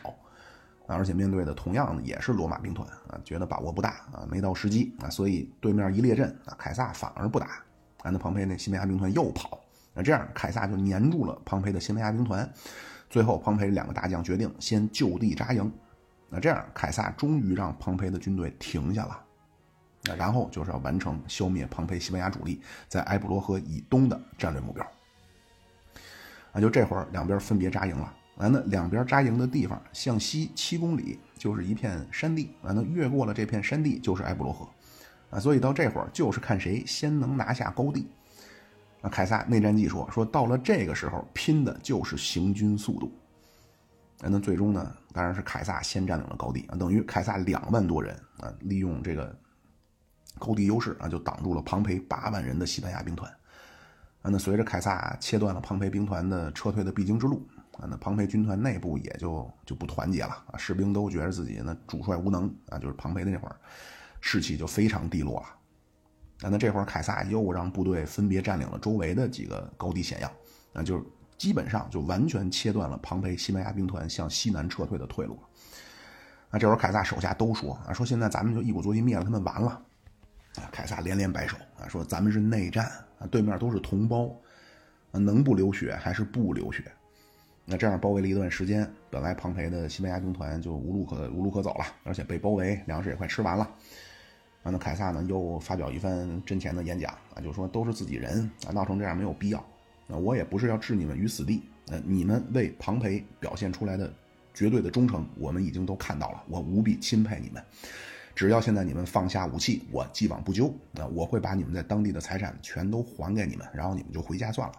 [0.87, 7.47] 啊，而且面对的同样也是罗马兵团啊，觉得把握不大啊，没到时机啊，所以对面一列阵啊，凯撒反而不打
[8.03, 9.61] 啊，那庞培那西班牙兵团又跑，
[9.95, 12.51] 那这样凯撒就黏住了庞培的西班牙兵团。
[13.11, 15.73] 最后，庞培两个大将决定先就地扎营。
[16.29, 19.19] 那这样，凯撒终于让庞培的军队停下了。
[20.17, 24.87] 然后就是要完成消灭庞培西班牙主力在埃布罗河以东的战略目标。
[26.53, 28.15] 啊，就这会儿，两边分别扎营了。
[28.39, 32.55] 啊，那两边扎营的地方向西七公里就是一片山地。
[32.63, 34.69] 啊，那越过了这片山地就是埃布罗河。
[35.31, 38.07] 啊，所以到这会儿就是看谁先能拿下高地。
[39.01, 43.13] 那凯撒内战记说说到了这个时候，拼的就是行军速度。
[44.21, 49.39] 那最终呢，当然是凯撒先占领了高地啊，等于凯撒两万多人啊，利用这个
[50.39, 53.31] 高地优势啊，就挡住了庞培八万人的西班牙兵团。
[54.23, 57.47] 啊，那随着凯撒切断了庞培兵团的撤退的必经之路
[57.79, 63.57] 啊，那庞培军团内部也就就不团结了啊，士兵都觉得自己呢主帅无能啊，就是庞培的那会儿
[64.21, 65.47] 士气就非常低落了。
[66.41, 70.33] 那那这会儿，凯撒又让部队分别占领了周围的几个高地险要，
[70.73, 71.05] 那就是
[71.37, 75.39] 基本上就完全切断了庞培西班牙兵团向西南撤退的退路。
[76.51, 79.83] 那这会儿，凯撒手下都说啊，说现在咱们就一鼓作气灭了他们，完了。
[80.73, 82.87] 凯撒连连摆手啊，说咱们是内战
[83.19, 84.31] 啊，对面都是同胞，
[85.13, 86.85] 能不流血还是不流血？
[87.65, 93.65] 那这样包围了一段时间，本来庞培的西班牙兵团就无路可无路可走了，而且被包围，粮食也快吃完了。
[94.63, 99.65] 啊那凯撒呢，又发表一番真前的演讲啊，就说都是自己人啊，闹成这样没有必要。
[100.07, 101.63] 那我也不是要置你们于死地。
[101.91, 104.13] 呃你们为庞培表现出来的
[104.53, 107.63] 绝对的忠诚，我们已经都看到了，我无比钦佩你们。
[108.39, 110.73] 只要现在你们放下武器，我既往不咎。
[110.93, 114.75] 那我会把你们在当地的财产全都还给你们，然后你们就回家算了。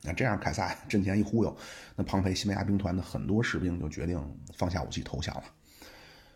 [0.00, 1.56] 那这样，凯撒 阵前一忽悠，
[1.96, 5.42] 那庞培西班牙兵团的很多士兵就决定放下武器投降了。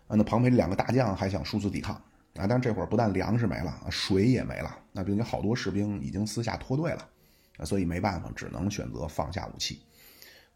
[0.09, 1.95] 啊，那庞培两个大将还想殊死抵抗。
[2.35, 2.45] 啊！
[2.49, 7.09] 但这会儿不但粮食没了，水也没了，那并且好多士兵已经私下脱队了，
[7.65, 9.81] 所以没办法，只能选择放下武器。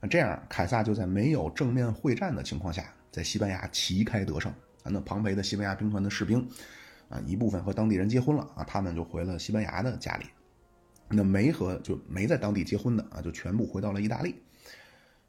[0.00, 4.52] 那这样，凯撒就在没有正面会战的情况下，在西班牙旗开得胜。
[4.82, 6.48] 啊，那庞培的西班牙兵团的士兵，
[7.08, 10.26] 啊，一部分和当地人结婚了，啊，他们就回了西班牙的家里。
[11.08, 14.42] 那没和就没在当地结婚的，啊，就全部回到了意大利。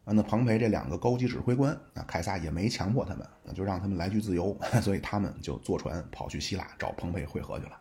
[0.03, 7.77] 啊，那庞培这两个高级指挥官，啊，凯撒也没强迫他们，那就让他们来去自由， 所以他们就坐船跑去希腊找庞培会合去了。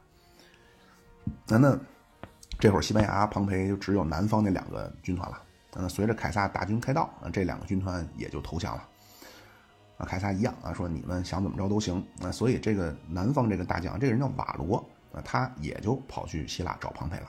[1.47, 1.79] 那那
[2.59, 5.43] 这会儿西班牙庞培就只有南方那两个军团了。
[5.75, 8.89] 那随着凯撒大军开道，啊，这两个军团也就投降了。
[10.01, 12.05] 啊，凯撒一样啊，说你们想怎么着都行。
[12.23, 14.79] 啊所以这个南方这个大将，这个人叫瓦罗，
[15.13, 17.29] 啊，他也就跑去希腊找庞培了。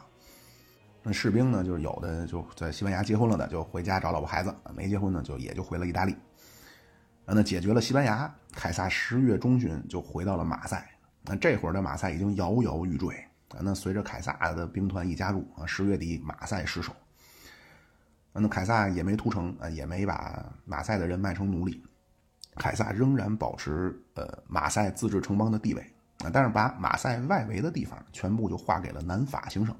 [1.04, 6.14] 那士兵呢，就是有的就在西班牙结婚了的，就回家找老婆孩子；没结婚呢，就也就回了意大利。
[7.26, 10.90] 啊，那解决了西班牙，凯撒十月中旬就回到了马赛。
[11.24, 13.16] 那这会儿的马赛已经摇摇欲坠。
[13.50, 16.96] 啊，那随着凯撒的兵团一加入，啊，十月底马赛失守。
[18.34, 21.84] 那凯撒也没屠城，啊，也没把马赛的人卖成奴隶。
[22.56, 25.82] 凯撒仍然保持呃马赛自治城邦的地位。
[26.24, 29.76] 啊，但是把马赛外围的地方全部就划给了南法行省。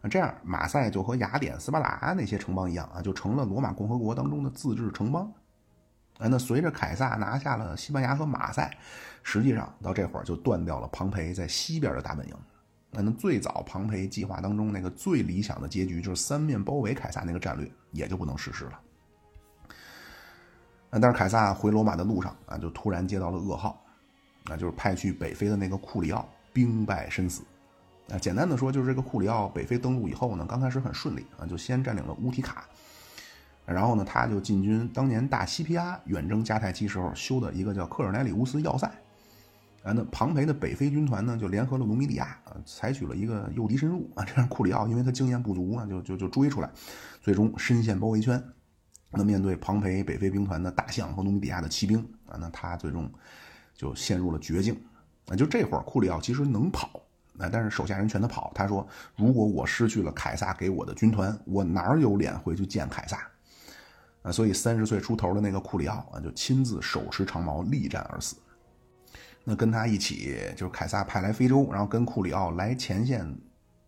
[0.00, 5.30] 那这样，马赛就和雅典、斯巴达那些城邦一样啊，就成了罗马共和国当中的自治城邦。
[6.18, 8.74] 啊，那随着凯撒拿下了西班牙和马赛，
[9.22, 12.34] 实际上到这会儿就断掉了庞培在西边的大本营。
[12.90, 18.80] 那那最早庞培计划当中那个最理想的结局，就是三面包围凯撒那个战略，也就不能实施了。
[21.00, 23.80] 但是凯撒回罗马的路上啊，就突然接到了噩耗，
[24.44, 27.42] 那就是派去北非的那个库里奥兵败身死。
[28.10, 32.64] 啊，简单的说，就是这个库里奥北非登陆以后呢，刚开始很顺利啊，就先占领了乌提卡，
[33.64, 38.86] 然后呢，他就进军当年大西皮阿远征迦太基时候修的一个叫科尔奈里乌斯要塞。
[39.84, 46.70] 啊，那庞培的北非军团呢，就联合了努米底亚啊，采取了一个诱敌深入啊，这样库里奥因为他经验不足啊，就就就追出来，
[47.20, 48.42] 最终深陷包围圈。
[49.12, 53.10] 那面对庞培北非兵团的大象和努米底亚的骑兵啊，那他最终
[53.74, 54.74] 就陷入了绝境。
[55.26, 57.00] 啊，就这会儿库里奥其实能跑，
[57.38, 58.50] 啊，但是手下人劝他跑。
[58.54, 58.84] 他说
[59.16, 63.18] ：“如果我失去了凯撒给我的军团，我哪有脸回去见凯撒？”
[64.22, 68.36] 啊，所以三十岁出头的那个库里奥啊，就亲自手持长矛力战而死。
[69.44, 73.24] 那跟他一起就是凯撒派来非洲，然后跟库里奥来前线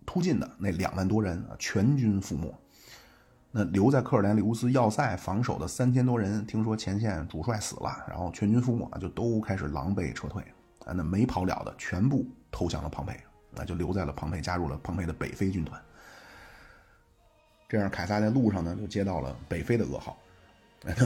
[0.07, 2.55] 突进的那两万多人啊，全军覆没。
[3.57, 10.43] 那留在科尔连里乌斯要塞防守的三千多人，听说前线主帅死了，然后全军覆没，就都开始狼狈撤退
[10.85, 10.93] 啊。
[10.93, 13.17] 那没跑了的，全部投降了庞培，
[13.53, 15.81] 那就留在了庞培，加入了庞培的北非军团。
[17.69, 20.19] 这样，凯撒在路上呢，就接到了北非的噩耗。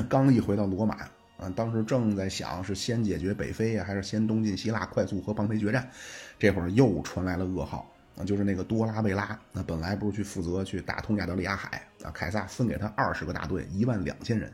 [0.09, 0.97] 刚一回到罗马。
[1.39, 5.89] 啊，当时正在想是先解决北非呀，还是先东进希腊，快速和庞培决战。
[6.37, 7.89] 这会儿又传来了噩耗，
[8.19, 14.53] 啊，就是那个多拉贝拉，那本来不是去负责去打通亚得里亚海啊，凯撒分给他二十个大队，一万两千人。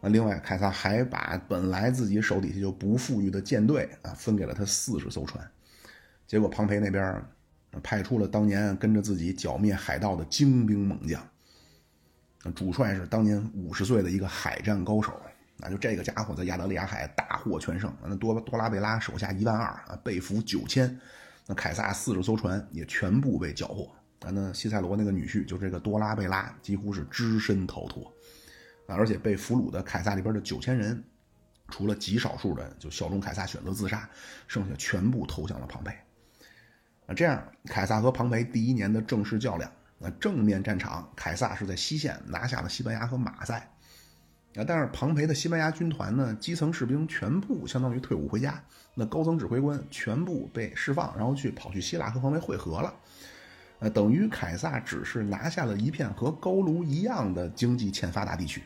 [0.00, 5.46] 啊，另外凯撒还把本来自己手底下就不富裕的舰队啊，分给了他四十艘船。
[6.26, 7.22] 结果庞培那边
[7.82, 11.22] 派出了当年跟着自己剿灭海盗的精兵猛将，
[12.54, 15.20] 主帅是当年五十岁的一个海战高手。
[15.62, 20.98] 那就这个家伙在亚得里亚海大获全胜，那多多拉贝拉手下一万二啊，被俘九千，
[21.46, 24.30] 那凯撒四十艘船也全部被缴获啊。
[24.30, 28.04] 那西塞罗那个女婿就这个多拉贝拉几乎是只身逃脱
[28.86, 31.02] 啊，而且被俘虏的凯撒里边的九千人，
[31.68, 34.08] 除了极少数的就效忠凯撒选择自杀，
[34.48, 35.92] 剩下全部投降了庞培。
[37.06, 39.70] 啊，这样凯撒和庞培第一年的正式较量，
[40.00, 43.72] 啊，正面战场凯撒是在西线拿下了西班牙和马赛。
[44.56, 48.60] 啊，但是庞培的西班牙军团呢，基层士兵全部相当于退伍回家，
[48.94, 52.92] 那高层指挥官全部被释放，然后去跑去希腊和庞培会合了。
[53.78, 58.62] 呃，等于凯撒只是拿下了一片和高卢一样的经济欠发达地区，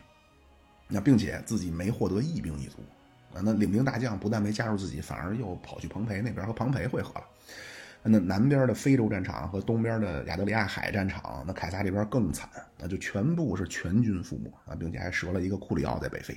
[0.89, 2.79] 那并且自己没获得一兵一卒。
[3.35, 7.25] 啊，那领兵大将不但没加入自己，反而又跑去庞培那边和庞培会合了。
[8.07, 12.47] 那南边的非洲战场和东边的亚得里亚海战场，那凯撒这边更惨，
[12.79, 16.35] 那就全部是全军覆没啊，并且还折了一个库里奥在北非。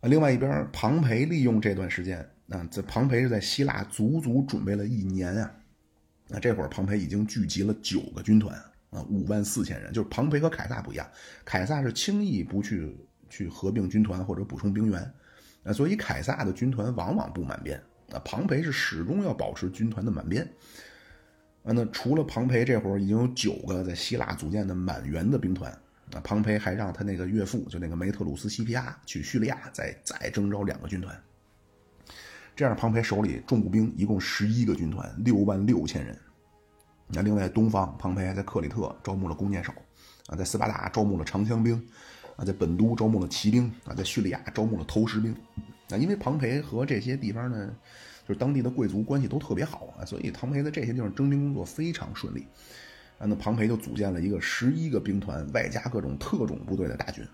[0.00, 5.50] 啊，另外一边庞培利用这段时间，那这庞培是在希腊足足准备了一年啊，
[6.28, 8.54] 那这会儿庞培已经聚集了九个军团
[8.90, 9.90] 啊，五万四千人。
[9.90, 11.08] 就是庞培和凯撒不一样，
[11.46, 12.94] 凯撒是轻易不去
[13.30, 15.00] 去合并军团或者补充兵员，
[15.64, 17.82] 啊，所以凯撒的军团往往不满编。
[18.12, 20.44] 啊，庞培是始终要保持军团的满编。
[21.64, 25.70] 啊，那除了庞培，这会儿已经有九个在希腊组建的满员的兵团。
[26.12, 31.20] 啊，庞培还让他那个岳父，就那个梅特鲁斯西皮亚去叙利亚，再再征召两个军团。
[32.54, 36.16] 这样，庞培手里重步兵一共十一个军团，六万六千人。
[37.08, 39.72] 那另外，东方庞培还在克里特招募了弓箭手，
[40.28, 41.74] 啊，在斯巴达招募了长枪兵，
[42.36, 45.36] 啊，在本都招募了骑兵，啊，在叙利亚招募了投石兵。
[45.88, 47.74] 那因为庞培和这些地方呢，
[48.26, 52.46] 就是当地的贵族关系都特别好啊，所以庞培在这些地方征兵工作非常顺利。
[53.18, 57.24] 啊，那庞培就组建了一个十一个兵团，外加各种特种部队的大军。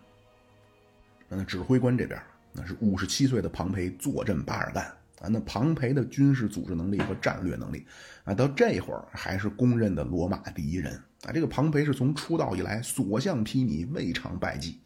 [1.29, 2.21] 那指挥官这边，
[2.53, 4.85] 那是五十七岁的庞培坐镇巴尔干
[5.21, 5.29] 啊。
[5.29, 7.87] 那庞培的军事组织能力和战略能力
[8.25, 10.95] 啊，到这会儿还是公认的罗马第一人
[11.25, 11.33] 啊。
[11.33, 14.79] 这个庞培是从出道以来所向披靡，未尝败绩。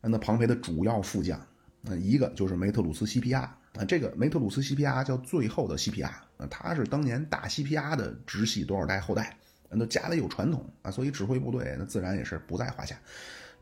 [0.00, 1.40] 那庞培的主要副将。
[1.84, 3.40] 那一个就是梅特鲁斯西皮亚
[3.74, 9.36] 啊，这个梅特鲁斯西皮亚叫最后的西皮亚啊，他是当年大西皮亚的直系多少代后代，
[9.68, 12.96] 那家里有传统啊，所以指挥部队那自然也是不在话下。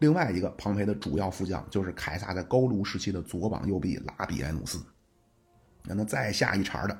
[0.00, 4.78] 另外一个庞培的主要副将就是凯撒在高卢时期的左膀右臂拉比埃努斯，
[5.84, 6.98] 那那再下一茬的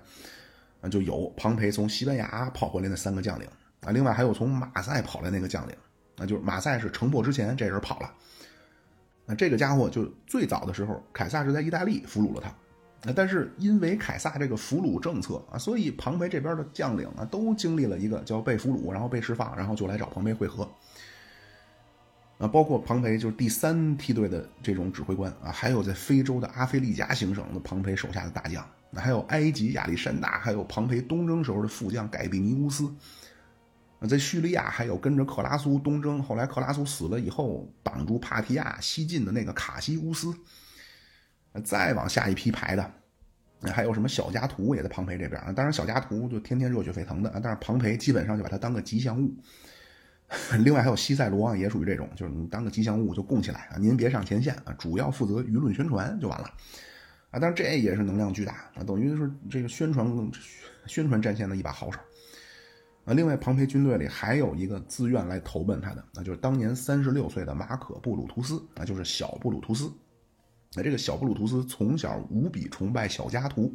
[0.80, 3.46] 啊，就有庞培从西班牙跑回来那三个将领
[3.80, 5.76] 啊，另外还有从马赛跑来那个将领，
[6.16, 8.14] 那就是马赛是城破之前这人跑了。
[9.35, 12.55] 这个家伙就最早的时候，凯撒是在意大利俘虏了他，
[13.05, 20.68] 那但是因为凯撒这个俘虏政策啊，所以庞培这边的将领啊都经历了一个叫被俘虏，然后被释放，然后就来找庞培会合。
[22.39, 32.91] 啊，包括庞培就是第三梯队的这种指挥官啊，还有在非洲的阿非利加行省的庞培手下的大将，还有埃及亚历山大，还有庞培东征时候的副将盖比尼乌斯。
[34.09, 40.34] 在叙利亚还有跟着克拉苏东征，后来克拉苏死了以后，挡住帕提亚西进的那个卡西乌斯。
[41.64, 42.92] 再往下一批排的，
[43.72, 45.42] 还有什么小加图也在庞培这边。
[45.53, 49.34] 当然，小加图就天天热血沸腾的，但是庞培基本上就把它当个吉祥物。
[50.62, 56.46] 另外还有西塞罗啊也属于这种，就是你当个吉祥物就供起来啊，您别上前线啊，主要负责舆论宣传就完了
[57.32, 57.40] 啊。
[57.40, 60.07] 但是这也是能量巨大啊，等于是这个宣传
[60.86, 61.98] 宣传战线的一把好手。
[63.14, 69.90] 另外，庞培军队里还有一个自愿来投奔他的，那就是当年三十六岁的马可·布鲁图斯，那就是小布鲁图斯。
[70.74, 73.74] 那这个小布鲁图斯从小无比崇拜小加图，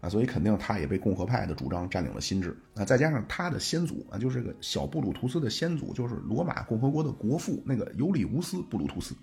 [0.00, 2.56] 啊，所以肯定他也被共和派的主张占领了心智。
[2.74, 9.14] 啊，再加上他的先祖啊，就是这个小布鲁图斯的先祖，就是罗马共和国的国父那个尤里乌斯·布鲁图斯，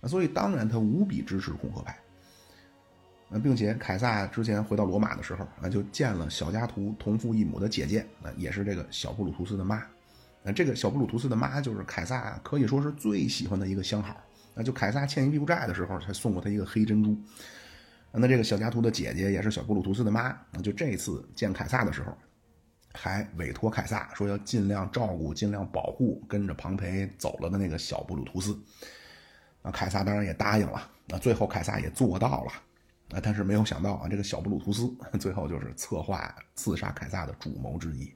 [0.00, 1.98] 啊，所以当然他无比支持共和派。
[3.32, 9.82] 呃，并且凯撒之前回到罗马的时候，啊，就见了小加图同父异母的姐姐，啊，也是这个小布鲁图斯的妈。
[10.42, 14.20] 那这个小布鲁图斯的妈就是凯撒可以说是最喜欢的一个相好。
[14.54, 17.16] 那就凯撒欠一屁股债的时候，才送过他一个黑珍珠。
[18.10, 20.36] 那这个小加图的姐姐也是小布鲁图斯的妈。
[20.50, 22.14] 那就这次见凯撒的时候，
[22.92, 28.54] 还委托凯撒说要尽量照顾、尽量保护跟着庞培走了的那个小布鲁图斯。
[29.62, 30.90] 那凯撒当然也答应了。
[31.06, 32.52] 那最后凯撒也做到了。
[33.12, 33.20] 啊！
[33.22, 34.90] 但是没有想到啊，这个小布鲁图斯
[35.20, 38.12] 最后就是策划刺杀凯撒的主谋之一。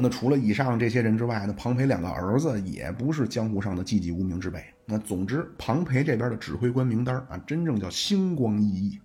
[0.00, 4.64] 那除了以上这些人之外，那庞培两个儿子也不是江湖上的寂寂无名之辈。
[4.86, 9.00] 那总之，庞培这边的指挥官名单啊，真正叫星光熠熠。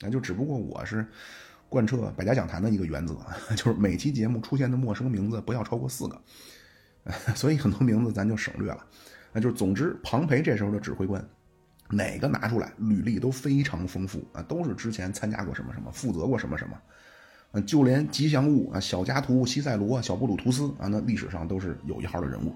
[0.00, 1.06] 那就只不过我是
[1.70, 3.16] 贯彻百家讲坛的一个原则，
[3.56, 6.22] 就是每期节目出现的陌生名字不要超过四个，
[7.34, 8.86] 所以很多名字咱就省略了。
[9.32, 11.26] 那就是总之，庞培这时候的指挥官。
[11.88, 16.80] 哪个拿出来，履历都非常丰富啊，都是之前参加过什么什么，负责过什么什么，
[17.52, 22.54] 啊，就连吉祥物啊，小加图、西塞罗、小布鲁图斯啊，那历史上都是有一号的人物。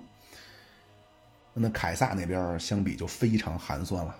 [1.54, 4.16] 那凯撒那边相比就非常寒酸了，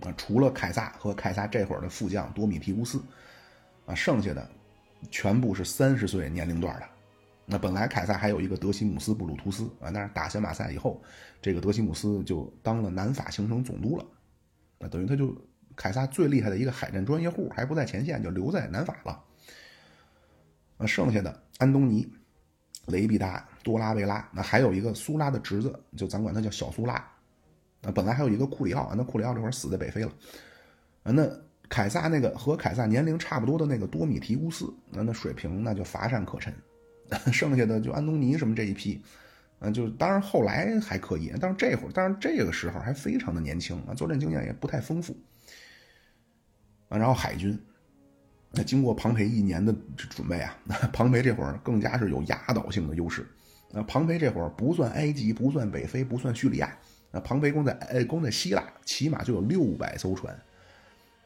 [0.00, 3.00] 啊，除了凯撒和凯撒这会儿的副将多米提乌斯，
[3.86, 4.48] 啊，剩下的
[5.10, 6.86] 全部是三十岁年龄段的。
[7.44, 11.02] 那本来凯撒还有一个德西姆斯布鲁图斯啊，但是打小马赛以后，
[11.40, 14.04] 这个德西姆斯就当了南法行省总督了。
[14.82, 15.32] 那等于他就
[15.76, 19.22] 凯撒最厉害的一个海战专业户还不在前线，就留在南法了。
[20.76, 22.06] 那剩下的安东尼、
[22.86, 27.08] 雷比达、多拉维拉，那还有一个苏拉的侄子，就咱管他叫小苏拉。
[27.80, 30.12] 那本来还有一个库里奥，那库里奥这会儿死在北非了。
[31.04, 31.30] 啊，那
[31.68, 36.52] 凯撒那个和凯撒年龄差不多的那个多米提乌斯，那那水平那就乏善可陈。
[37.32, 39.00] 剩下的就安东尼什么这一批。
[39.64, 45.16] 嗯，就是当然后来还可以，但是这会儿，当然这个时候还非常的年轻啊，作战经验也不太丰富
[46.88, 46.98] 啊。
[46.98, 47.56] 然后海军，
[48.50, 50.58] 那经过庞培一年的准备啊，
[50.92, 53.24] 庞培这会儿更加是有压倒性的优势。
[53.70, 56.76] 那庞培这会儿不算埃及，不算北非，不算叙利亚，
[57.12, 60.36] 那庞培光在呃光在希腊起码就有六百艘船，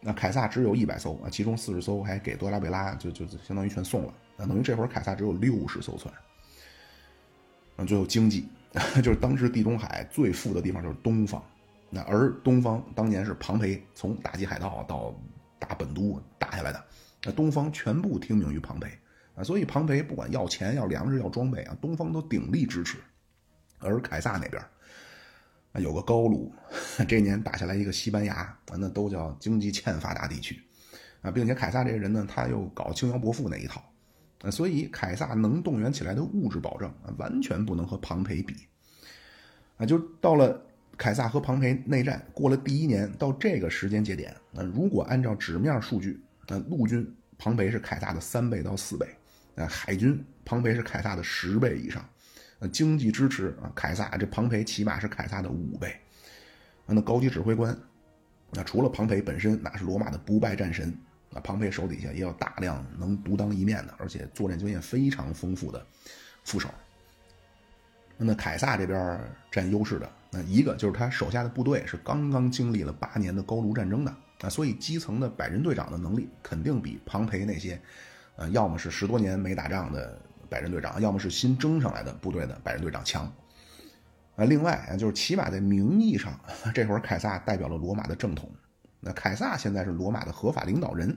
[0.02, 6.12] 那凯撒只有一百艘啊，其中四十艘还给多拉贝拉，就就相当于全送了，那等于这会儿凯撒只有六十艘船。
[7.76, 8.48] 嗯，最后经济，
[9.02, 11.42] 就是当时地中海最富的地方就是东方，
[11.90, 15.14] 那而东方当年是庞培从打击海盗到
[15.58, 16.84] 打本都打下来的，
[17.24, 18.88] 那东方全部听命于庞培
[19.34, 22.98] 啊，所以庞培不管要钱要粮食要装备啊，东方都鼎力支持。
[23.78, 24.62] 而凯撒那边
[25.74, 26.50] 有个高卢，
[27.06, 30.58] 这年打下来一个西班牙啊，那都叫经济欠发达地区
[31.20, 33.84] 啊，并且凯撒这个人呢，他又搞轻徭薄赋那一套。
[34.50, 38.54] 所以凯撒能动员起来的物质保证啊，完全不能和庞培比。
[39.76, 40.60] 啊，就到了
[40.96, 49.06] 凯撒和庞培内战过了第一年，到这个时间节点，那如果按照纸面数据，那陆军庞培是凯撒的三倍到四倍，
[49.56, 52.02] 啊，海军庞培是凯撒的十倍以上，
[52.60, 55.94] 呃，经济支持啊，凯撒这庞培起码是凯撒的五倍。
[56.86, 57.76] 啊，那高级指挥官，
[58.52, 60.96] 那除了庞培本身，那是罗马的不败战神。
[61.32, 65.84] 啊，庞培手底下也有大量能独当一面的，而且作战经验非常丰富的
[66.44, 66.68] 副手。
[68.16, 69.20] 那么凯撒这边
[69.50, 77.78] 占优势的，那一个就是他手下的部队是刚刚经历了八年的高卢战争的啊，所以基层的百人队长的能力肯定比庞培那些，
[78.36, 80.18] 呃，要么是十多年没打仗的
[80.48, 83.30] 百人队长，要么是新征上来的部队的百人队长强。
[84.36, 86.38] 啊，另外啊，就是起码在名义上，
[86.74, 88.50] 这会儿凯撒代表了罗马的正统。
[89.00, 91.16] 那凯撒现在是罗马的合法领导人，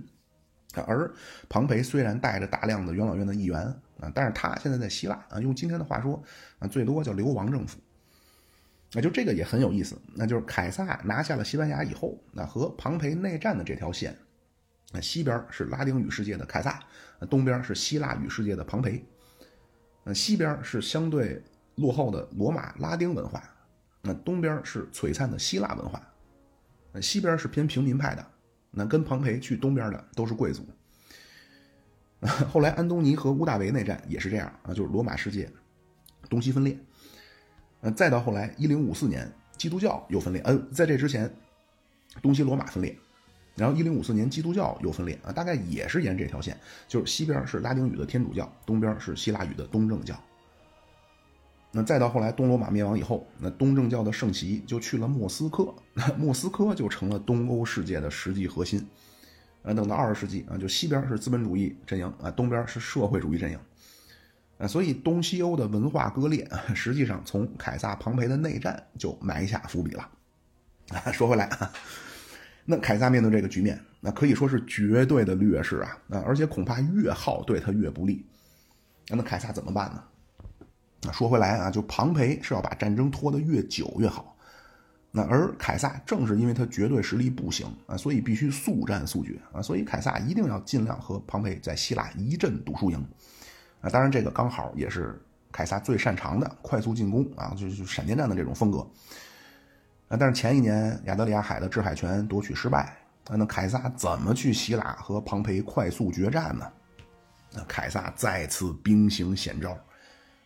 [0.85, 1.11] 而
[1.47, 3.61] 庞培虽然带着大量的元老院的议员
[3.99, 6.21] 啊，但是他现在在希腊啊，用今天的话说
[6.59, 7.79] 啊，最多叫流亡政府。
[8.91, 14.17] 那就这个也很有意思，那就是凯撒拿下了西班牙以后，那和庞培内战的这条线，
[14.91, 16.79] 那西边是拉丁语世界的凯撒，
[17.29, 19.05] 东边是希腊语世界的庞培。
[20.03, 21.39] 那西边是相对
[21.75, 23.43] 落后的罗马拉丁文化，
[24.01, 26.01] 那东边是璀璨的希腊文化。
[26.91, 28.25] 那西边是偏平民派的，
[28.71, 30.67] 那跟庞培去东边的都是贵族。
[32.51, 35.49] 后来安东尼和屋大维内战也是这样啊，就是罗马世界
[36.29, 36.77] 东西分裂。
[37.81, 40.41] 呃，再到后来一零五四年，基督教又分裂。
[40.41, 41.33] 呃，在这之前，
[42.21, 42.97] 东西罗马分裂，
[43.55, 46.59] 然后一零五四年基督教又分裂啊，大概也是沿这条线，
[46.89, 50.21] 就是西边是拉丁语的天主教，东边是希腊语的东正教。
[51.71, 55.71] 那再到后来东罗马灭亡以后，那东正教的圣席就去了莫斯科，
[56.17, 58.83] 莫斯科就成了东欧世界的实际核心。
[59.61, 63.59] 呃，等到二十世纪啊，就西边是资本主义阵营啊，东边是社会主义阵营。
[64.57, 70.09] 啊，所以东西欧的文化割裂， 实际上从凯撒庞培的内战就埋下伏笔了。
[70.89, 71.71] 啊，说回来啊，
[72.65, 78.25] 那凯撒面对这个局面，那可以说是绝对的劣势啊，啊，而且恐怕越耗对他越不利。
[79.09, 80.03] 那凯撒怎么办呢？
[81.01, 84.35] 那说回来啊，就庞培是要把战争拖得越久越好。
[85.11, 93.07] 那而凯撒正是因为他绝对实力不行啊，所以必须速战速决啊，所以凯撒一定要尽量和庞培在希腊一阵赌输赢。
[93.81, 95.19] 啊，当然，这个刚好也是
[95.51, 98.79] 凯撒最擅长的快速进攻啊，就是闪电战的这种风格。
[100.09, 102.95] 啊，但是前一年亚得里亚海的制海权夺取失败，
[103.29, 106.71] 啊那凯撒怎么去希腊和庞培快速决战呢？
[107.51, 109.75] 那凯撒再次兵行险招，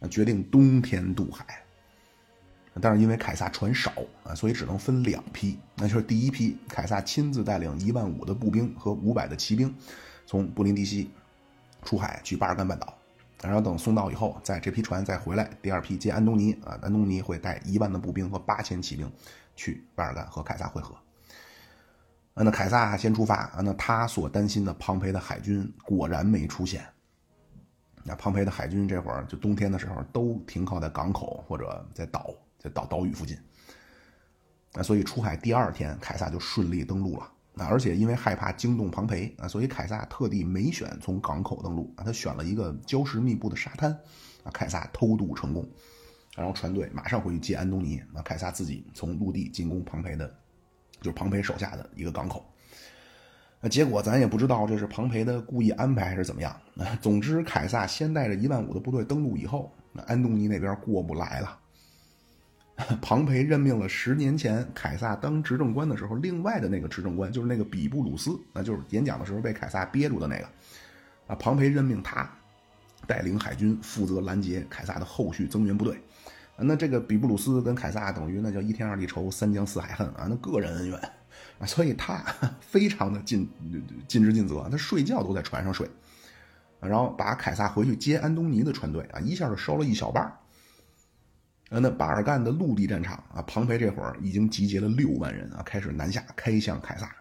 [0.08, 1.46] 决定冬天渡海。
[2.82, 3.92] 但是因为凯撒船少
[4.24, 5.60] 啊，所以只能分两批。
[5.76, 9.72] 那就是第一批，凯撒亲自带领一万五的步兵和五百的骑兵，
[10.26, 11.12] 从布林迪西
[11.84, 12.92] 出海去巴尔干半岛。
[13.44, 19.12] 然后等送到以后，在这批船再回来，第二批接安东尼啊，安东尼会带一万的步兵和八千骑兵
[19.56, 20.96] 去巴尔干和凯撒会合。
[22.34, 26.84] 那凯撒先出发啊，那他所担心的庞培的海军果然没出现。
[28.16, 33.38] 庞培的海军这会儿就冬天的时候都停靠在港口或者在岛在岛岛屿附近。
[34.74, 37.30] 那所以出海第二天，凯撒就顺利登陆了。
[37.56, 43.92] 啊，而且因为害怕惊动庞培啊，所以凯撒特地没选从港口登陆啊，他选了一个礁石密布的沙滩
[44.44, 44.50] 啊。
[44.52, 45.70] 凯撒偷渡成功，
[46.36, 48.24] 然后船队马上回去接安东尼那。
[48.24, 50.28] 凯撒自己从陆地进攻庞培的，
[51.00, 52.44] 就是庞培手下的一个港口。
[53.66, 56.84] 那结果咱也不知道这是庞培的故意安排还是怎么样啊。
[57.02, 61.58] 总之，凯撒先带着一万五的部队登陆以后，那安东尼那边过不来了。
[63.02, 70.46] 庞培任命了十年前凯撒当执政官的时候，另外的那个执政官就是那个比布鲁斯，那就是演讲的时候被凯撒憋住的那个。
[71.28, 72.30] 啊，庞培任命他
[73.08, 75.98] 带领海军负责拦截凯撒的后续增援部队。
[76.58, 81.00] 那这个比布鲁斯跟凯撒等于那叫一天二地仇，三江四海恨啊，那个人恩怨
[81.66, 82.24] 所以他
[82.62, 83.50] 非常的尽
[84.08, 85.90] 尽职尽责，他睡觉都在船上睡，
[86.80, 90.38] 然后把凯撒回去接安东尼的船队啊，一下就烧了一小半儿。
[91.70, 97.12] 那巴尔干的陆地战场啊，庞培这会儿已经集结了六万人啊，开始南下开向凯撒。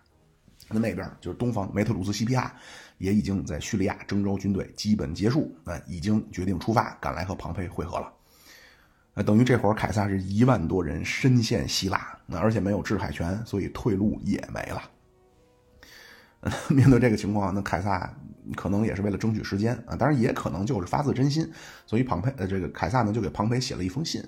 [0.68, 2.54] 那那边就是东方梅特鲁斯西皮亚，
[2.98, 8.12] 也已经在叙利亚征召军队基本结束，啊，已经决定出发赶来和庞培会合了。
[9.14, 14.82] 那等于这会儿凯撒是一万多人深陷希腊，那而且没有制海权，所以退路也没了。
[16.70, 18.12] 面对这个情况，那凯撒
[18.56, 21.48] 可能也是为了争取时间啊，当然也可能就是发自真心，
[21.86, 24.22] 所以庞培呃这个凯撒呢就给庞培写了一封信。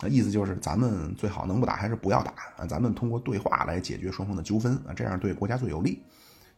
[0.00, 2.64] 那意思就是，咱们最好能不打还是不要打啊？
[2.66, 6.02] 咱们通过对话来解决双方的纠纷啊，这样对国家最有利。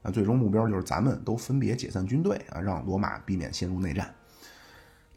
[0.03, 4.15] 那最终目标就是咱们都分别解散军队啊，让罗马避免陷入内战。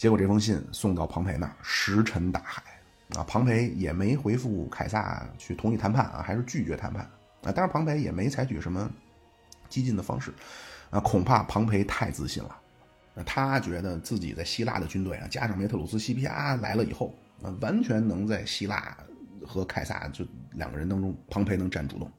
[0.03, 2.61] 结果这封信送到庞培那儿，石沉大海
[3.15, 3.23] 啊。
[3.25, 7.03] 庞培也没回复凯撒去同意谈判啊，还是拒绝谈判
[7.41, 7.53] 啊。
[7.55, 8.91] 但是庞培也没采取什么
[9.69, 10.33] 激进的方式
[10.89, 12.53] 啊，恐怕庞培太自信了。
[13.13, 17.15] 那他觉得自己在希腊的军队啊，加上梅特鲁斯西皮亚来了以后。
[17.41, 18.97] 啊，完全能在希腊
[19.45, 22.11] 和凯撒就两个人当中，庞培能占主动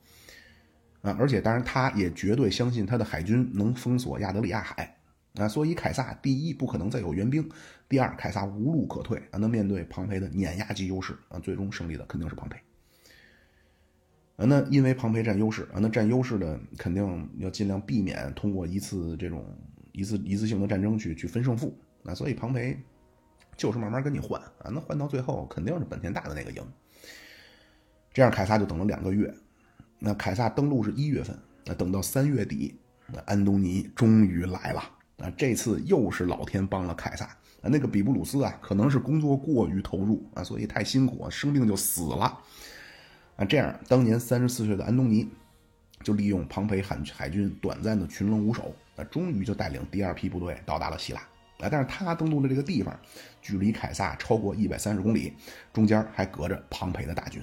[1.03, 1.14] 啊！
[1.18, 4.94] 而且，当然，他也绝对相信他的海军能封锁亚得里亚海
[5.39, 5.49] 啊！
[5.49, 7.49] 所以，凯撒第一不可能再有援兵，
[7.89, 9.39] 第二，凯撒无路可退啊！
[9.39, 12.59] 那面对庞培的碾压级优势啊，最终胜利的肯定是庞培
[14.37, 14.45] 啊！
[14.47, 19.45] 那因为庞培占优势啊，那占优势的肯定要尽量避免通过一次这种
[19.93, 22.14] 一次一次性的战争去去分胜负啊！
[22.14, 22.78] 所以，庞培。
[23.57, 26.61] 就是慢慢跟你换啊，那换到最后肯定是本田大的那个赢。
[28.12, 29.32] 这样凯撒就等了两个月，
[30.01, 32.76] 那凯撒登陆是一月份，那等到三月底，
[33.12, 34.82] 那安东尼终于来了
[35.19, 35.31] 啊！
[35.37, 37.37] 这次又是老天帮了凯撒啊！
[37.62, 42.41] 那个比布鲁斯啊，可能是工作过于投入啊，所以太辛苦，生病就死了
[43.37, 43.45] 啊！
[43.49, 45.29] 这样，当年三十四岁的安东尼
[46.03, 51.21] 就利用庞培海海军短暂的群龙无首，那终于就带领第二批部队到达了希腊。
[51.59, 52.99] 啊，但是他登陆的这个地方
[53.41, 55.33] 距离凯撒超过一百三十公里，
[55.73, 57.41] 中间还隔着庞培的大军。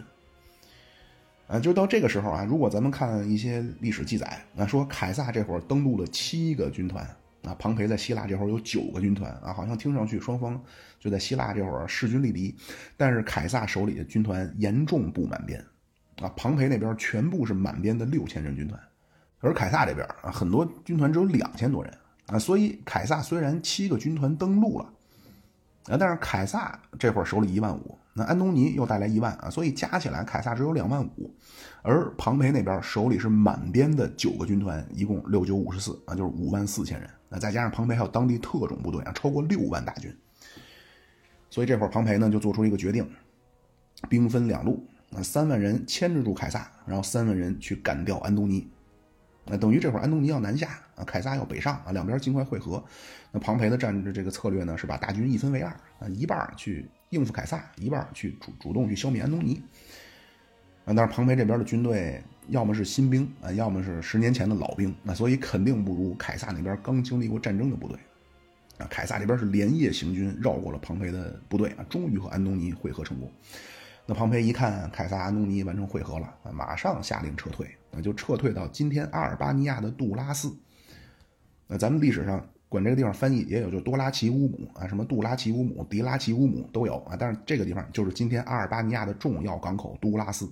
[1.47, 7.05] 啊，就到这个时候啊，如果咱们看一些历史记载，那说凯撒这会儿登陆了七个军团，
[7.43, 10.61] 啊，庞培在希腊这会儿有九个军团，啊，好像听上去双方
[10.99, 12.55] 就在希腊这会儿势均力敌，
[12.95, 15.59] 但是凯撒手里的军团严重不满编，
[16.21, 18.79] 啊，庞培那边全部是满编的六千人军团，
[19.39, 21.91] 而凯撒这边啊，很多军团只有两千多人，
[22.27, 24.85] 啊，所以凯撒虽然七个军团登陆了，
[25.85, 27.97] 啊，但是凯撒这会儿手里一万五。
[28.13, 31.33] 那安东尼又带来一万啊，所以加起来凯撒只有两万五，
[31.81, 37.09] 而庞培那边手里是满编的九个军团，一共六九五十四啊，就是五万四千人。
[37.32, 40.13] 那再加上庞培还有当地特种部队啊，超过六万大军。
[41.49, 43.09] 所以这会儿庞培呢就做出一个决定，
[44.09, 48.69] 兵分两路，那三万人牵制住凯撒，然后三万人去干掉安东尼。
[49.45, 52.84] 那等于这会儿安东尼要南下啊，凯撒要北上啊，两边尽快会合。
[53.32, 56.88] 那庞培的战略这个策略呢是把大军一分为二啊，一半去。
[57.11, 59.61] 应付凯撒一半去主主动去消灭安东尼，
[60.86, 67.97] 啊，但是庞培这边的军队要么是新兵啊，要么是十年前的老兵，那所以肯定不如凯撒那边刚经历过战争的部队，
[68.77, 73.31] 啊，凯撒这边是连夜行军绕过了庞培的部队啊，终于和安东尼会合成功。
[74.05, 80.55] 那庞培一看凯撒安东尼完成会合了啊，马上下令撤退，那就撤退到今天阿尔巴尼亚的杜拉斯。
[81.67, 82.45] 那咱们历史上。
[82.71, 87.17] 管这个地方翻译也有，就多拉奇乌姆啊，什么杜拉奇乌姆、迪拉奇乌姆都有啊。
[87.19, 90.49] 但是这个地方就是今天阿尔巴尼亚的重要港口杜拉斯。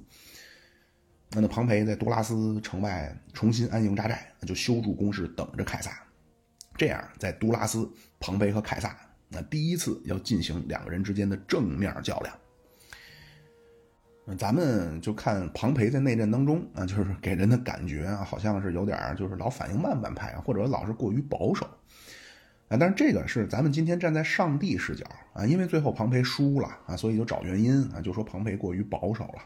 [1.32, 5.92] 那那庞培在多拉斯城外重新安营扎寨，就修筑工事等着凯撒。
[6.76, 7.88] 这样，在都拉斯，
[8.20, 8.96] 庞培和凯撒
[9.28, 12.36] 那第一次要进行两个人之间的正面较量。
[14.38, 21.66] 咱们就看庞培在内战当中啊，就是给人的感觉啊，好像是有点就是老反应慢半拍，或者老是过于保守。
[22.70, 29.44] 啊，但是这个是咱们今天站在上帝视角啊，因为最后庞培输了啊，所以就找原因啊，就说庞培过于保守了。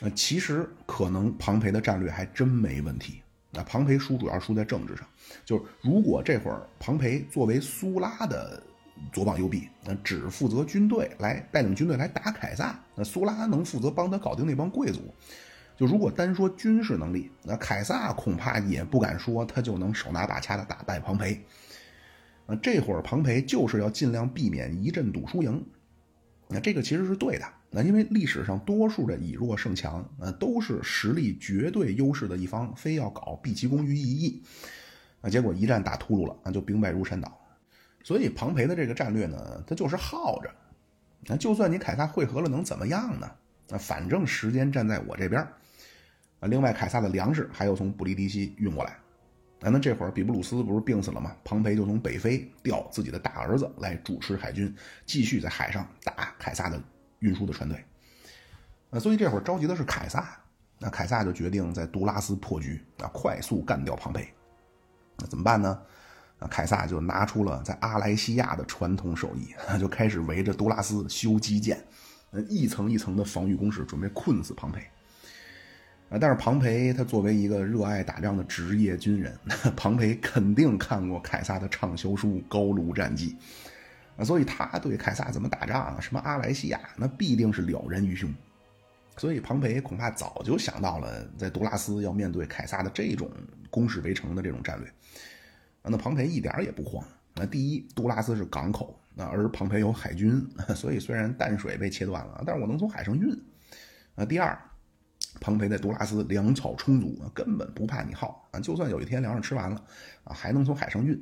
[0.00, 3.22] 那，其实可能庞培的战略还真没问题。
[3.50, 5.06] 那庞培输主要输在政治上，
[5.44, 8.62] 就是如果这会儿庞培作为苏拉的
[9.12, 15.12] 左膀右臂，那只负责军队来带领军队来打凯撒，那苏拉能负责帮他搞定那帮贵族。
[15.76, 21.42] 就如果单说军事能力，那凯撒恐怕也不敢说他就能手拿把掐的打败庞培。
[22.46, 25.64] 那这会儿庞培就是要尽量避免一阵赌输赢，
[26.48, 27.46] 那这个其实是对的。
[27.72, 34.42] 那因为历史上多数的以弱胜强，呃，都是实力绝对优势的一方，非要搞毕其功于一役，
[35.20, 37.40] 啊，结果一战打秃噜了，那就兵败如山倒。
[38.02, 40.50] 所以庞培的这个战略呢，他就是耗着。
[41.26, 43.30] 那就算你凯撒会合了，能怎么样呢？
[43.70, 45.40] 啊，反正时间站在我这边
[46.40, 48.98] 啊，另外凯撒的粮食还要从布里迪西运过来。
[49.60, 51.36] 啊，那这会儿比布鲁斯不是病死了吗？
[51.44, 56.82] 庞培就从北非调自己的大儿子来主持海军，继续在海上打凯撒的
[57.20, 57.82] 运输的船队。
[58.90, 60.36] 啊，所以这会儿着急的是凯撒。
[60.78, 64.28] 那凯撒就决定在杜拉斯破局，啊，快速干掉庞培。
[65.18, 65.80] 那怎么办呢？
[66.38, 71.84] 啊，凯撒就拿出了在阿莱西亚的传统手艺，就开始围着杜拉斯修基建，
[72.48, 74.80] 一层一层的防御工事，准备困死庞培。
[76.08, 76.18] 啊！
[76.18, 79.38] 但是庞培他作为一个热爱打仗的职业军人，
[79.76, 83.36] 庞培肯定看过凯撒的畅销书《高卢战记》，
[84.24, 88.32] 所以他对凯撒怎么打仗啊，什么阿莱西亚，那必定是了然于胸。
[89.16, 93.30] 所以庞培恐怕早就想到了在杜拉斯要面对凯撒的这种
[93.68, 94.90] 攻势围城的这种战略。
[95.82, 97.04] 那庞培一点也不慌。
[97.34, 103.30] 那第一，杜拉斯是港口，那而庞培有海军， 所以虽然淡水被切断了，但是我能从海上运。
[104.14, 104.58] 啊，第二。
[105.40, 108.58] 庞培在杜拉斯粮草充足，根本不怕你耗啊。
[108.58, 109.76] 就算有一天粮食吃完了
[110.24, 111.16] 啊，还能从海上运。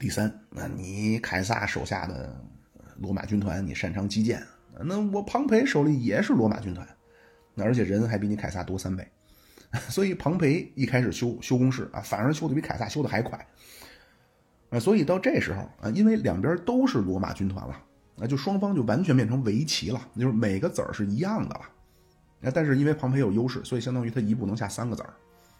[0.00, 2.34] 第三，那你凯撒手下的
[2.96, 4.42] 罗马军团，你擅长击剑，
[4.82, 6.88] 那我庞培手里也是罗马军团，
[7.54, 9.06] 那而且人还比你凯撒多三倍，
[9.90, 13.46] 所以庞培一开始修修工事啊，反而修的比凯撒修的还快
[14.70, 14.80] 啊。
[14.80, 17.78] 所以到这时候啊，因为两边都是罗马军团了，
[18.16, 21.60] 那就双方就完全变成围棋了，就是每个子儿是一样的了。
[22.40, 25.12] 那但是因为庞培有优势，所以相当于他一步能下三个子儿，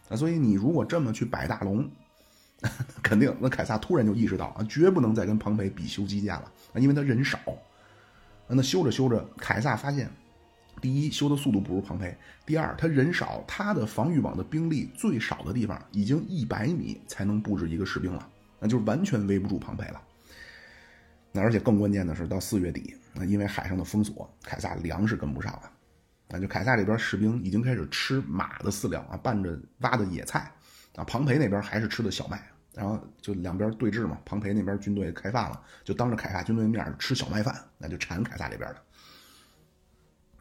[0.09, 1.87] 啊，所以你如果这么去摆大龙，
[3.03, 7.39] 肯定那凯撒突然就意识到啊，绝不能再跟庞培比修基建了啊，因为他人少，
[8.47, 10.11] 那修着修着，凯撒发现，
[10.81, 20.03] 第一修的速度不如庞培，第二他人少，他的防御网的兵力最少的地方已经一百米才能布置一个士兵了，那就是完全围不住庞培了。
[21.33, 25.71] 那而且更关键的是，到四月底，那因为海上的封锁，凯撒粮食跟不上了。
[26.29, 30.53] 那就凯撒这边士兵已经开始吃马的饲料啊，拌着挖的野菜，
[30.97, 32.43] 啊，庞培那边还是吃的小麦，
[32.75, 34.19] 然后就两边对峙嘛。
[34.25, 38.83] 庞培那边军队开饭了，就当着凯撒军队面吃小麦饭，那就馋凯撒这边的。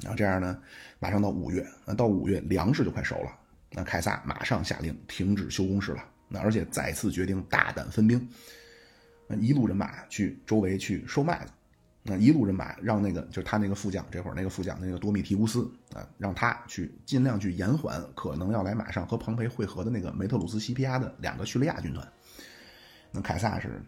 [0.02, 0.60] 然后这样呢，
[0.98, 3.32] 马上到五月，那到五月粮食就快熟了，
[3.72, 8.30] 那凯撒马上下令停止修工事了，那而且再次决定大胆分兵，
[9.28, 11.52] 那一路人马去周围去收麦子。
[12.02, 22.08] 那一路人马让那个就是他那个副将，这会儿那个副将那个多米提乌斯啊，让他去尽量去延缓可能要来马上和庞培会合的那个梅特鲁斯西皮亚的两个叙利亚军团。
[23.12, 23.84] 那凯撒是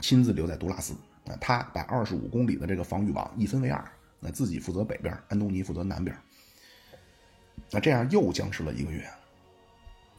[0.00, 0.94] 亲自留在杜拉斯
[1.26, 3.84] 啊，他把二十五公里的这个防御网一分为二，
[4.20, 6.16] 那自己负责北边，安东尼负责南边。
[7.70, 9.04] 那这样又僵持了一个月。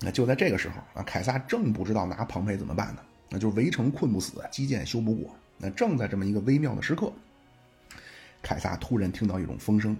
[0.02, 5.36] 那就在这个时候啊，凯撒正不知道拿庞培怎么办呢，那就是围城困不死，基建修不过。
[5.58, 7.12] 那正在这么一个微妙的时刻，
[8.41, 9.97] 凯撒突然听到一种风声，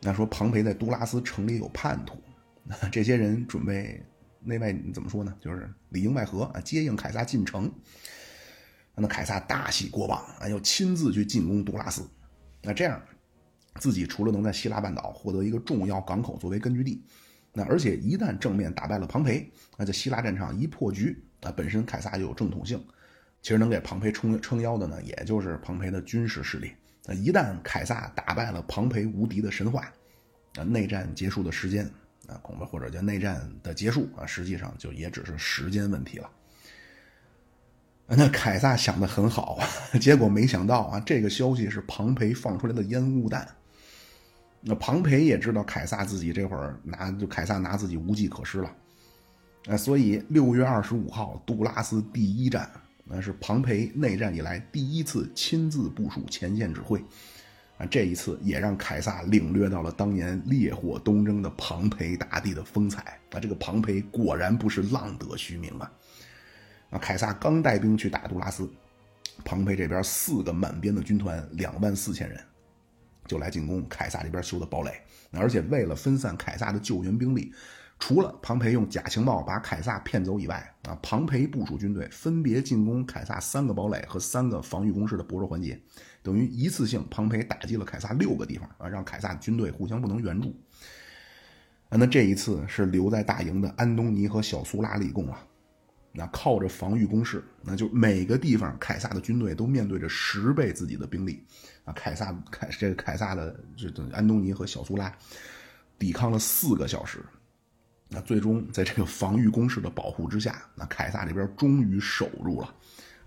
[0.00, 2.18] 那说庞培在杜拉斯城里有叛徒，
[2.64, 4.02] 那这些人准备
[4.40, 5.34] 内外怎么说呢？
[5.40, 7.72] 就是里应外合啊，接应凯撒进城。
[9.00, 12.08] 那凯撒大喜过望啊，要亲自去进攻杜拉斯。
[12.62, 13.00] 那这样，
[13.76, 17.02] 自己除了能在希腊半岛获得一个重要港口作为根据地，
[17.52, 22.84] 那而且一旦正面打败了庞培，那在希腊战场一破局，啊，本身凯撒就有正统性。
[23.40, 26.72] 其实能给庞培撑撑腰的呢，也就是庞培的军事实力。
[27.06, 29.90] 那一旦凯撒打败了庞培无敌的神话，
[30.54, 31.86] 那内战结束的时间
[32.26, 36.30] 啊，恐怕或者叫内战的结束啊，实际上就也只是时间问题了。
[38.10, 39.66] 那凯撒想的很好啊，
[40.00, 43.48] 结果没想到啊，这个消息是庞培放出来的烟雾弹。
[44.60, 48.76] 那庞培也知道凯撒自己这会儿拿就凯撒拿自己无计可施了，
[49.68, 52.70] 啊，所以六月二十五号杜拉斯第一战。
[53.10, 57.02] 那是庞培内战以来第一次亲自部署前线指挥，
[57.78, 63.18] 啊，这一次也让凯撒领略到了当年烈火东征的庞培大帝的风采。
[63.30, 65.90] 啊，这个庞培果然不是浪得虚名啊！
[66.90, 68.70] 啊，凯撒刚带兵去打杜拉斯，
[69.42, 72.38] 庞培这边四个满编的军团两万四千人，
[73.26, 74.92] 就来进攻凯撒这边修的堡垒。
[75.32, 77.52] 而且为了分散凯撒的救援兵力。
[77.98, 85.80] 除了庞培用假情报把凯撒骗走以外，啊，庞培部署军队分别进攻凯撒三个堡垒和三个防御工事的薄弱环节，
[86.22, 90.54] 等于一次性庞培打击了凯撒六个地方啊，让凯撒军队互相不能援助。
[91.88, 95.36] 啊，那这一次是留在大营的安东尼和小苏拉立功了。
[96.12, 101.44] 那靠着防御工事，那就每个地方凯撒的军队都面对着十倍自己的兵力
[101.84, 105.12] 啊，凯撒凯这个凯撒的这安东尼和小苏拉
[105.98, 107.24] 抵抗了四个小时。
[108.10, 112.74] 那最终在这个防御工事的保护之下，那凯撒这边终于守住了，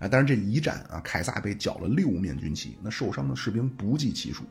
[0.00, 0.08] 啊！
[0.08, 4.42] 但是这一战啊，凯撒被缴了六面军旗，那受伤的士兵不计其数。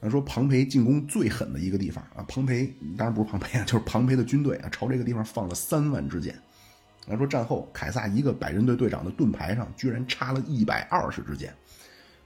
[0.00, 2.66] 那说庞培进攻最狠的一个地方啊，庞培
[2.98, 6.38] 当然不是庞培啊， 就是庞培的军队啊，朝这个地方放了三万支箭。
[7.06, 11.54] 那说战后凯撒一个百人队队长的盾牌上居然插了一百二十支箭，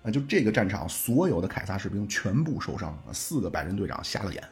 [0.03, 0.11] 啊！
[0.11, 4.43] 就这个战场所有的凯撒士兵全部受伤，四个百人队长瞎了眼。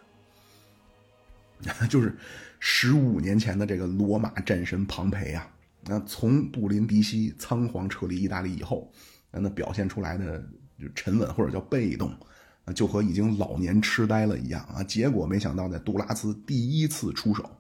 [1.89, 2.17] 就是
[2.61, 5.51] 十五年前的这个罗马战神庞培啊，
[5.85, 8.93] 那从布林迪西仓皇撤离意大利以后，
[9.31, 10.39] 那表现出来的
[10.79, 12.15] 就沉稳或者叫被动，
[12.75, 14.83] 就和已经老年痴呆了一样啊。
[14.83, 17.51] 结果没想到在杜拉斯第一次出手，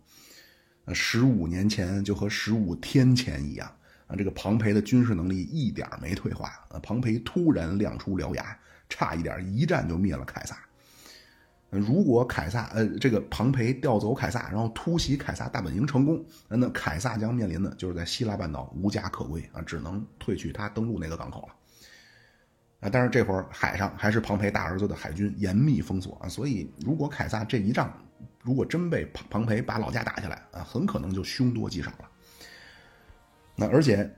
[0.92, 3.70] 十五年前就和十五天前一样
[4.06, 6.78] 啊，这个庞培的军事能力一点没退化啊。
[6.82, 10.56] 庞培突然亮出獠牙，差一点一战就灭了凯撒。
[11.70, 21.54] 如果凯撒呃这个庞培调走凯撒，然后突袭凯撒大本营成功，那凯撒将面临的就是在希腊半岛无家可归啊，只能退去他登陆那个港口了。
[22.80, 27.92] 啊，但是这会儿海上还是庞培大儿子的海军严密封锁啊，所以如果凯撒这一仗
[28.42, 32.08] 如果真被庞庞培把老家打下来啊，很可能就凶多吉少了。
[33.54, 34.08] 那而且。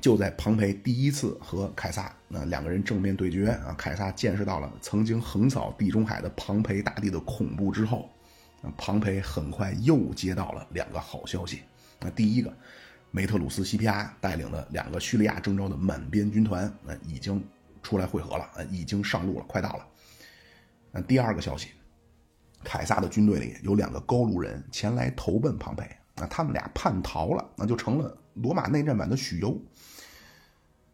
[0.00, 8.10] 就在庞培第一次和凯撒那两个人正面对决啊，凯撒见识到了曾经横扫地中海的庞培大帝的恐怖之后，
[8.76, 11.62] 庞培很快又接到了两个好消息。
[11.98, 12.54] 那第一个，
[13.10, 17.42] 梅特鲁斯西皮亚带领的两个叙利亚征召的满编军团，那已经
[17.82, 19.86] 出来会合了，啊，已经上路了，快到了。
[20.92, 21.70] 那第二个消息，
[22.62, 29.58] 凯撒的军队里有两个高卢人前来投奔庞培，那他们俩叛逃了，那就成了罗马内战版的许攸。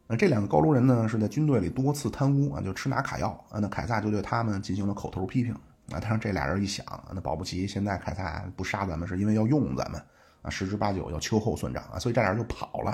[0.07, 3.59] 那这两个高卢人呢，是在军队里多次贪污啊，就吃拿卡要啊。
[3.61, 5.55] 那凯撒就对他们进行了口头批评
[5.91, 5.99] 啊。
[6.03, 6.85] 但是这俩人一想，
[7.15, 10.03] 那保不齐现在凯撒不杀咱们，是因为要用咱们
[10.43, 11.99] 啊，十之八九要秋后算账啊。
[11.99, 12.91] 所以这俩人就跑了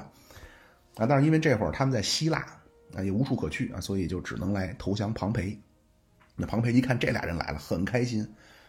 [0.96, 1.06] 啊。
[1.08, 2.46] 但是因为这会儿他们在希腊
[2.94, 5.58] 啊，也无处可去啊，所以就只能来投降庞培。
[6.36, 8.22] 那庞培一看这俩人来了，很开心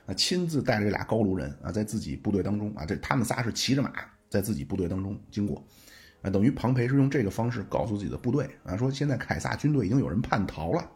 [0.08, 3.92] 啊，亲自带着这俩高卢人啊，在自己部队当中啊，这他们仨是骑着马
[4.28, 5.64] 在自己部队当中经过。
[6.22, 10.90] 啊，等于庞培是用这个方式告诉自己的部队啊，说现在凯撒军队已经有人叛逃了。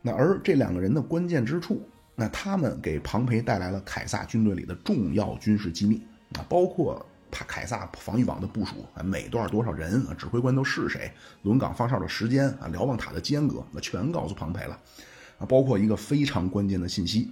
[0.00, 6.00] 那而这两个人的关键之处，那他们给庞培带来了凯撒军队里的重要军事机密
[6.34, 11.10] 啊，包括他凯撒防御网的部署啊，每段多少人啊，指挥官都是谁，
[11.42, 14.78] 轮岗放哨的时间啊，瞭望塔的间隔，那全告诉庞培了
[15.38, 17.30] 啊，包括一个非常关键的信息，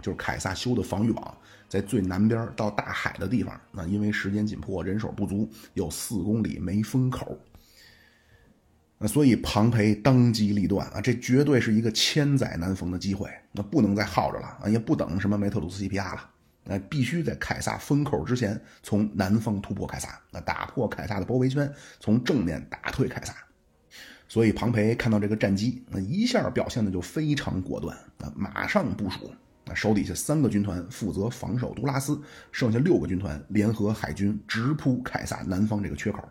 [0.00, 1.38] 就是凯撒修的防御网。
[1.68, 7.38] 在最南边到大海的地方，那因为时间紧迫，人手不足，有四公里没封口。
[9.00, 16.30] 那所以庞培当机立断啊，这绝对是一个千载难逢的机会，那不能再耗着了啊，也不等什么梅特鲁斯西皮亚了，
[16.64, 23.32] 那必须在凯撒封口之前，从南方突破凯撒，那打破凯撒的包围圈，从正面打退凯撒。
[24.26, 29.30] 所以庞培看到这个战机，那一下表现的就非常果断，那马上部署。
[29.74, 32.20] 手底下三个军团负责防守杜拉斯，
[32.52, 36.28] 剩下六个军团联合海军直扑凯撒南方这个缺口。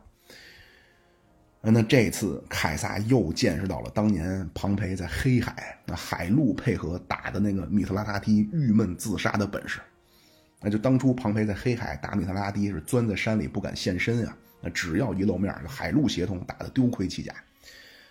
[1.61, 9.79] 那这次凯撒又见识到了当年庞培在黑海那海陆配合打的那个米特拉达梯郁闷自杀的本事。
[10.61, 17.33] 那就当初庞培在黑海打米特拉达梯是钻在山里不敢现身啊，那只要一露面，海陆协同打得丢盔弃甲。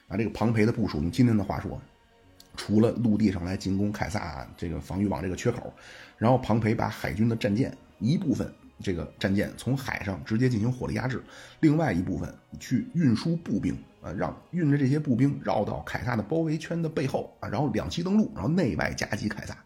[0.09, 1.81] 啊，这个庞培的部署，用今天的话说。
[2.57, 5.73] 除了陆地上来进攻凯撒这个防御网这个缺口，
[6.17, 8.53] 然后庞培把海军的战舰一部分
[8.83, 11.23] 这个战舰从海上直接进行火力压制，
[11.61, 19.57] 另外一部分去运输步兵啊，让运着这些步兵绕到凯撒的包围圈的背后啊，然后两栖登陆，然后内外夹击凯撒。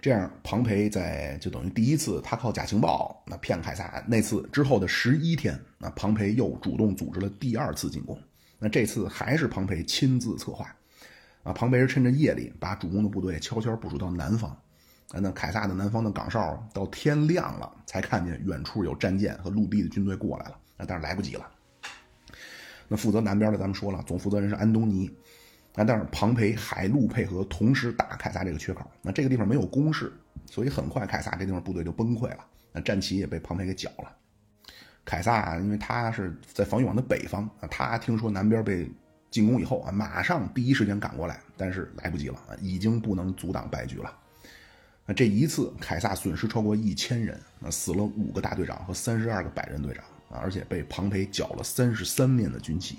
[0.00, 8.20] 这样，庞培在就等于第一次他靠假情报那骗凯撒那次之后的十一天，那庞培又主动组织了第二次进攻，
[8.58, 10.74] 那这次还是庞培亲自策划。
[11.44, 14.48] 啊，庞培是趁着夜里把主攻的部队悄悄部署到南方，
[15.10, 21.44] 啊，那凯撒的南方的岗哨到天亮了才看见远处有战舰和陆地的军队过来了，啊，但是来不及了。
[22.86, 25.10] 那负责南边的咱们说了，总负责人是安东尼，
[25.74, 30.12] 啊，但是庞培海陆配合同时打凯撒这个缺口，那这个地方没有攻势，
[30.46, 34.16] 所以很快凯撒这地方部队就崩溃了，那战旗也被庞培给缴了。
[35.04, 38.88] 凯撒因为他是在防御网的北方，他听说南边被。
[39.32, 44.14] 进攻以后啊，马上第一时间赶过来，但是来不及了，已经不能阻挡败局了。
[45.06, 52.98] 那这一次，凯撒损失超过一千人，那死了五个大队长和三十二个百人队长啊，而且被庞培缴了三十三面的军旗。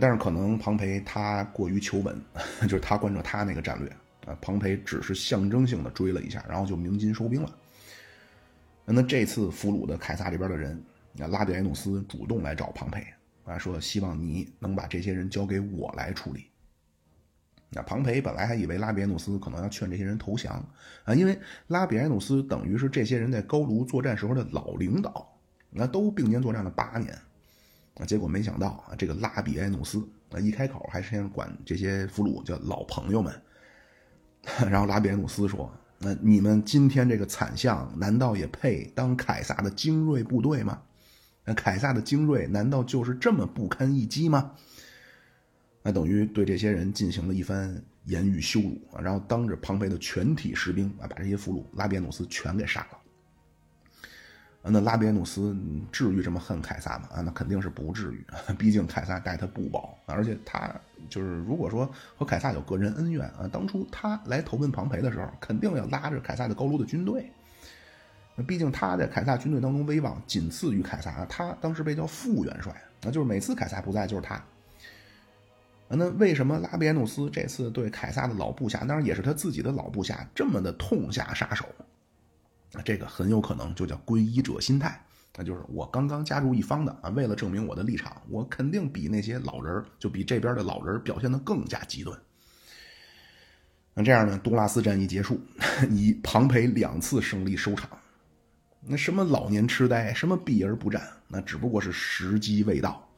[0.00, 2.20] 但是可能庞培他过于求稳，
[2.62, 3.88] 就是他关注他那个战略
[4.26, 7.50] 啊，庞培只是象征性的追了一下，然后就鸣金收兵了。
[8.84, 10.82] 那这次俘虏的凯撒这边的人，
[11.12, 13.06] 那拉比埃努斯主动来找庞培。
[13.44, 16.46] 啊，说希望你能把这些人交给我来处理。
[17.70, 20.52] 那庞培本来还以为拉比埃努斯可能要劝这些人投降
[21.04, 21.38] 啊，因为
[21.68, 25.26] 拉比埃努斯等于是这些人在高卢作战时候的老领导，
[25.70, 27.18] 那都并肩作战了八年。
[27.94, 33.34] 啊，结果没想到啊，这个拉比埃努斯啊一开口还是先管这些俘虏叫老朋友们。
[34.70, 40.82] 然后拉比埃努斯说：“那你们今天这个惨象，难道也配当凯撒的精锐部队吗？”
[41.44, 44.52] 那凯撒的精锐难道就是这么不堪一击吗？
[45.82, 52.98] 那等于对这些人进行了一番言语羞辱啊，然后当着庞培的全体士兵啊，把这些俘虏拉比努斯全给杀了。
[54.64, 55.56] 那拉比努斯
[55.90, 57.08] 至于这么恨凯撒吗？
[57.12, 58.24] 啊，那肯定是不至于，
[58.56, 60.72] 毕竟凯撒待他不薄，而且他
[61.08, 67.28] 就是如果说和凯撒有个人恩怨啊，当初他来投奔庞培的时候，肯定要拉着凯撒的高卢的军队。
[68.34, 74.42] 那毕竟他在凯撒军队当中威望仅次于凯撒，他当时被叫副元帅，那就是每次凯撒不在就是他。
[75.88, 81.66] 那为什么拉比埃努斯这次对凯撒的老部下，当然也是他自己的老部下，这么的痛下杀手？
[82.82, 84.98] 这个很有可能就叫皈依者心态，
[85.36, 92.18] 那就是我刚刚加入一方的啊，为了证明我的立场，我肯定比那些老人，就比这边的老人表现的更加极端。
[93.92, 95.38] 那这样呢，多拉斯战役结束，
[95.92, 97.90] 以庞培两次胜利收场。
[98.84, 103.08] 那什么老年痴呆，什么避而不战，那只不过是时机未到。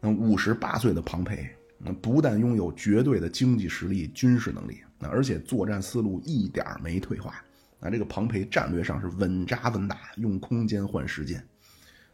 [0.00, 1.48] 那五十八岁的庞培，
[1.78, 7.42] 那不但拥有绝对的经济实力、军事能力，那而且作战思路一点没退化。
[7.78, 11.42] 那这个庞培战略上是稳扎稳打，用空间换时间。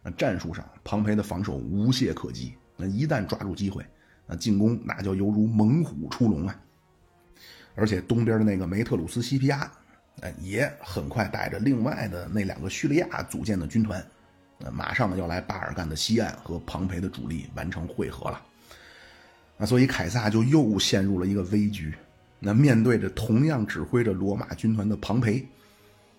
[0.02, 2.54] 那战术上，庞培的防守无懈可击。
[2.76, 3.82] 那一旦抓住机会，
[4.26, 6.60] 那进攻那就犹如猛虎出笼啊！
[7.74, 9.72] 而且东边的那个梅特鲁斯西皮亚。
[10.23, 14.05] 哎，也很快带着另外的那两个叙利亚组建的军团，
[14.59, 18.40] 呃，马上要来巴尔干的西岸和庞培的主力完成会合了。
[19.59, 21.93] 那所以凯撒就又陷入了一个危局。
[22.44, 25.47] 那面对着同样指挥着罗马军团的庞培，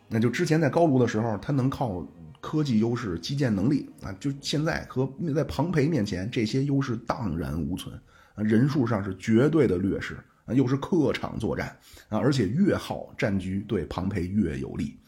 [0.08, 2.06] 那就之前在高卢的时候，他能靠
[2.40, 7.98] 科技优势、基建能力啊，就现在和在庞培面前，这些优势荡然无存，
[8.36, 10.18] 人数上是绝对的劣势，
[10.56, 11.68] 又是客场作战
[12.10, 15.00] 啊，而且越好战局对庞培越有利。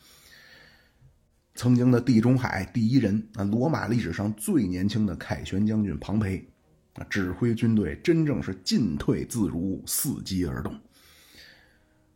[1.53, 6.45] 曾经的地中海第一人啊，罗马历史上最年轻的凯旋将军庞培
[6.95, 10.73] 啊，指挥军队真正是进退自如，伺机而动。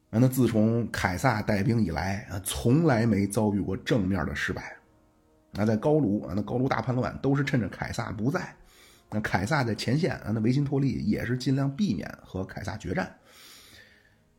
[0.10, 4.76] 啊，那自从凯撒带兵以来啊，从来没遭遇过正面的失败。
[5.52, 8.56] 那在高卢啊，那高卢大叛乱都是趁着凯撒不在，
[9.12, 13.06] 那凯撒在前线啊，那维新托利也是尽量避免和凯撒决战。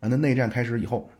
[0.00, 1.10] 啊，那内战开始以后，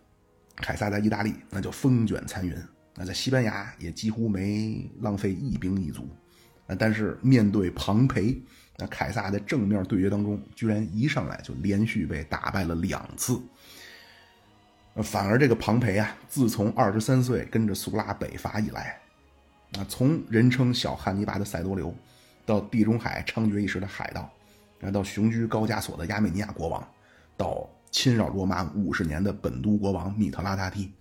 [0.57, 2.57] 凯撒在意大利那就风卷残云。
[2.97, 6.09] 那在西班牙也几乎没浪费一兵一卒，
[6.67, 8.41] 啊，但是面对庞培，
[8.77, 13.41] 那凯撒在正面对决当中，居然一上来就连续被打败了两次。
[15.03, 18.99] 反而这个庞培啊，自从二十三岁跟着苏拉北伐以来，
[19.79, 21.95] 啊，从人称小汉尼拔的塞多留，
[22.51, 24.29] 到地中海猖獗一时的海盗，
[24.81, 26.87] 啊，到雄居高加索的亚美尼亚国王，
[27.37, 30.93] 到侵扰罗马五十年的本都国王密特拉达梯，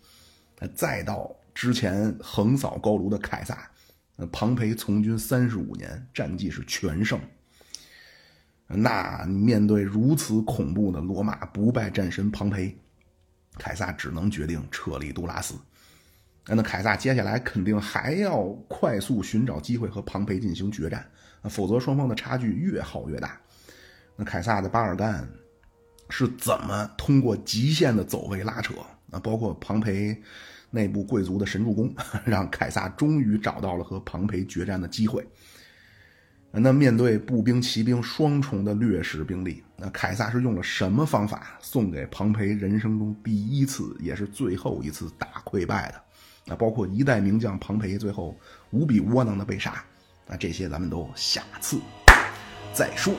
[0.76, 1.36] 再到。
[1.56, 3.70] 之前横扫高卢的凯撒，
[4.16, 7.20] 呃，庞培从军三十五年，战绩是全胜。
[8.66, 12.78] 那面对如此恐怖的罗马不败战神庞培，
[13.58, 15.56] 凯撒只能决定撤离杜拉斯。
[16.46, 21.06] 那凯撒接下来肯定还要快速寻找机会和庞培进行决战，
[21.44, 23.40] 否则双方的差距越耗越大。
[24.16, 25.30] 那凯撒的巴尔干
[26.10, 28.74] 是怎么通过极限的走位拉扯？
[29.12, 30.22] 啊，包括庞培。
[30.72, 31.92] 内部贵族的神助攻，
[32.24, 35.28] 让凯撒终于找到了和庞培决战的机会。
[36.52, 46.00] 那面对步兵、骑兵双重的劣势兵力，那凯撒是用了什么方法送给庞培人生中第一次也是最后一次大溃败的？
[46.46, 48.40] 那包括一代名将庞培最后
[48.70, 49.84] 无比窝囊的被杀，
[50.30, 51.82] 那这些咱们都下次
[52.72, 53.16] 再说。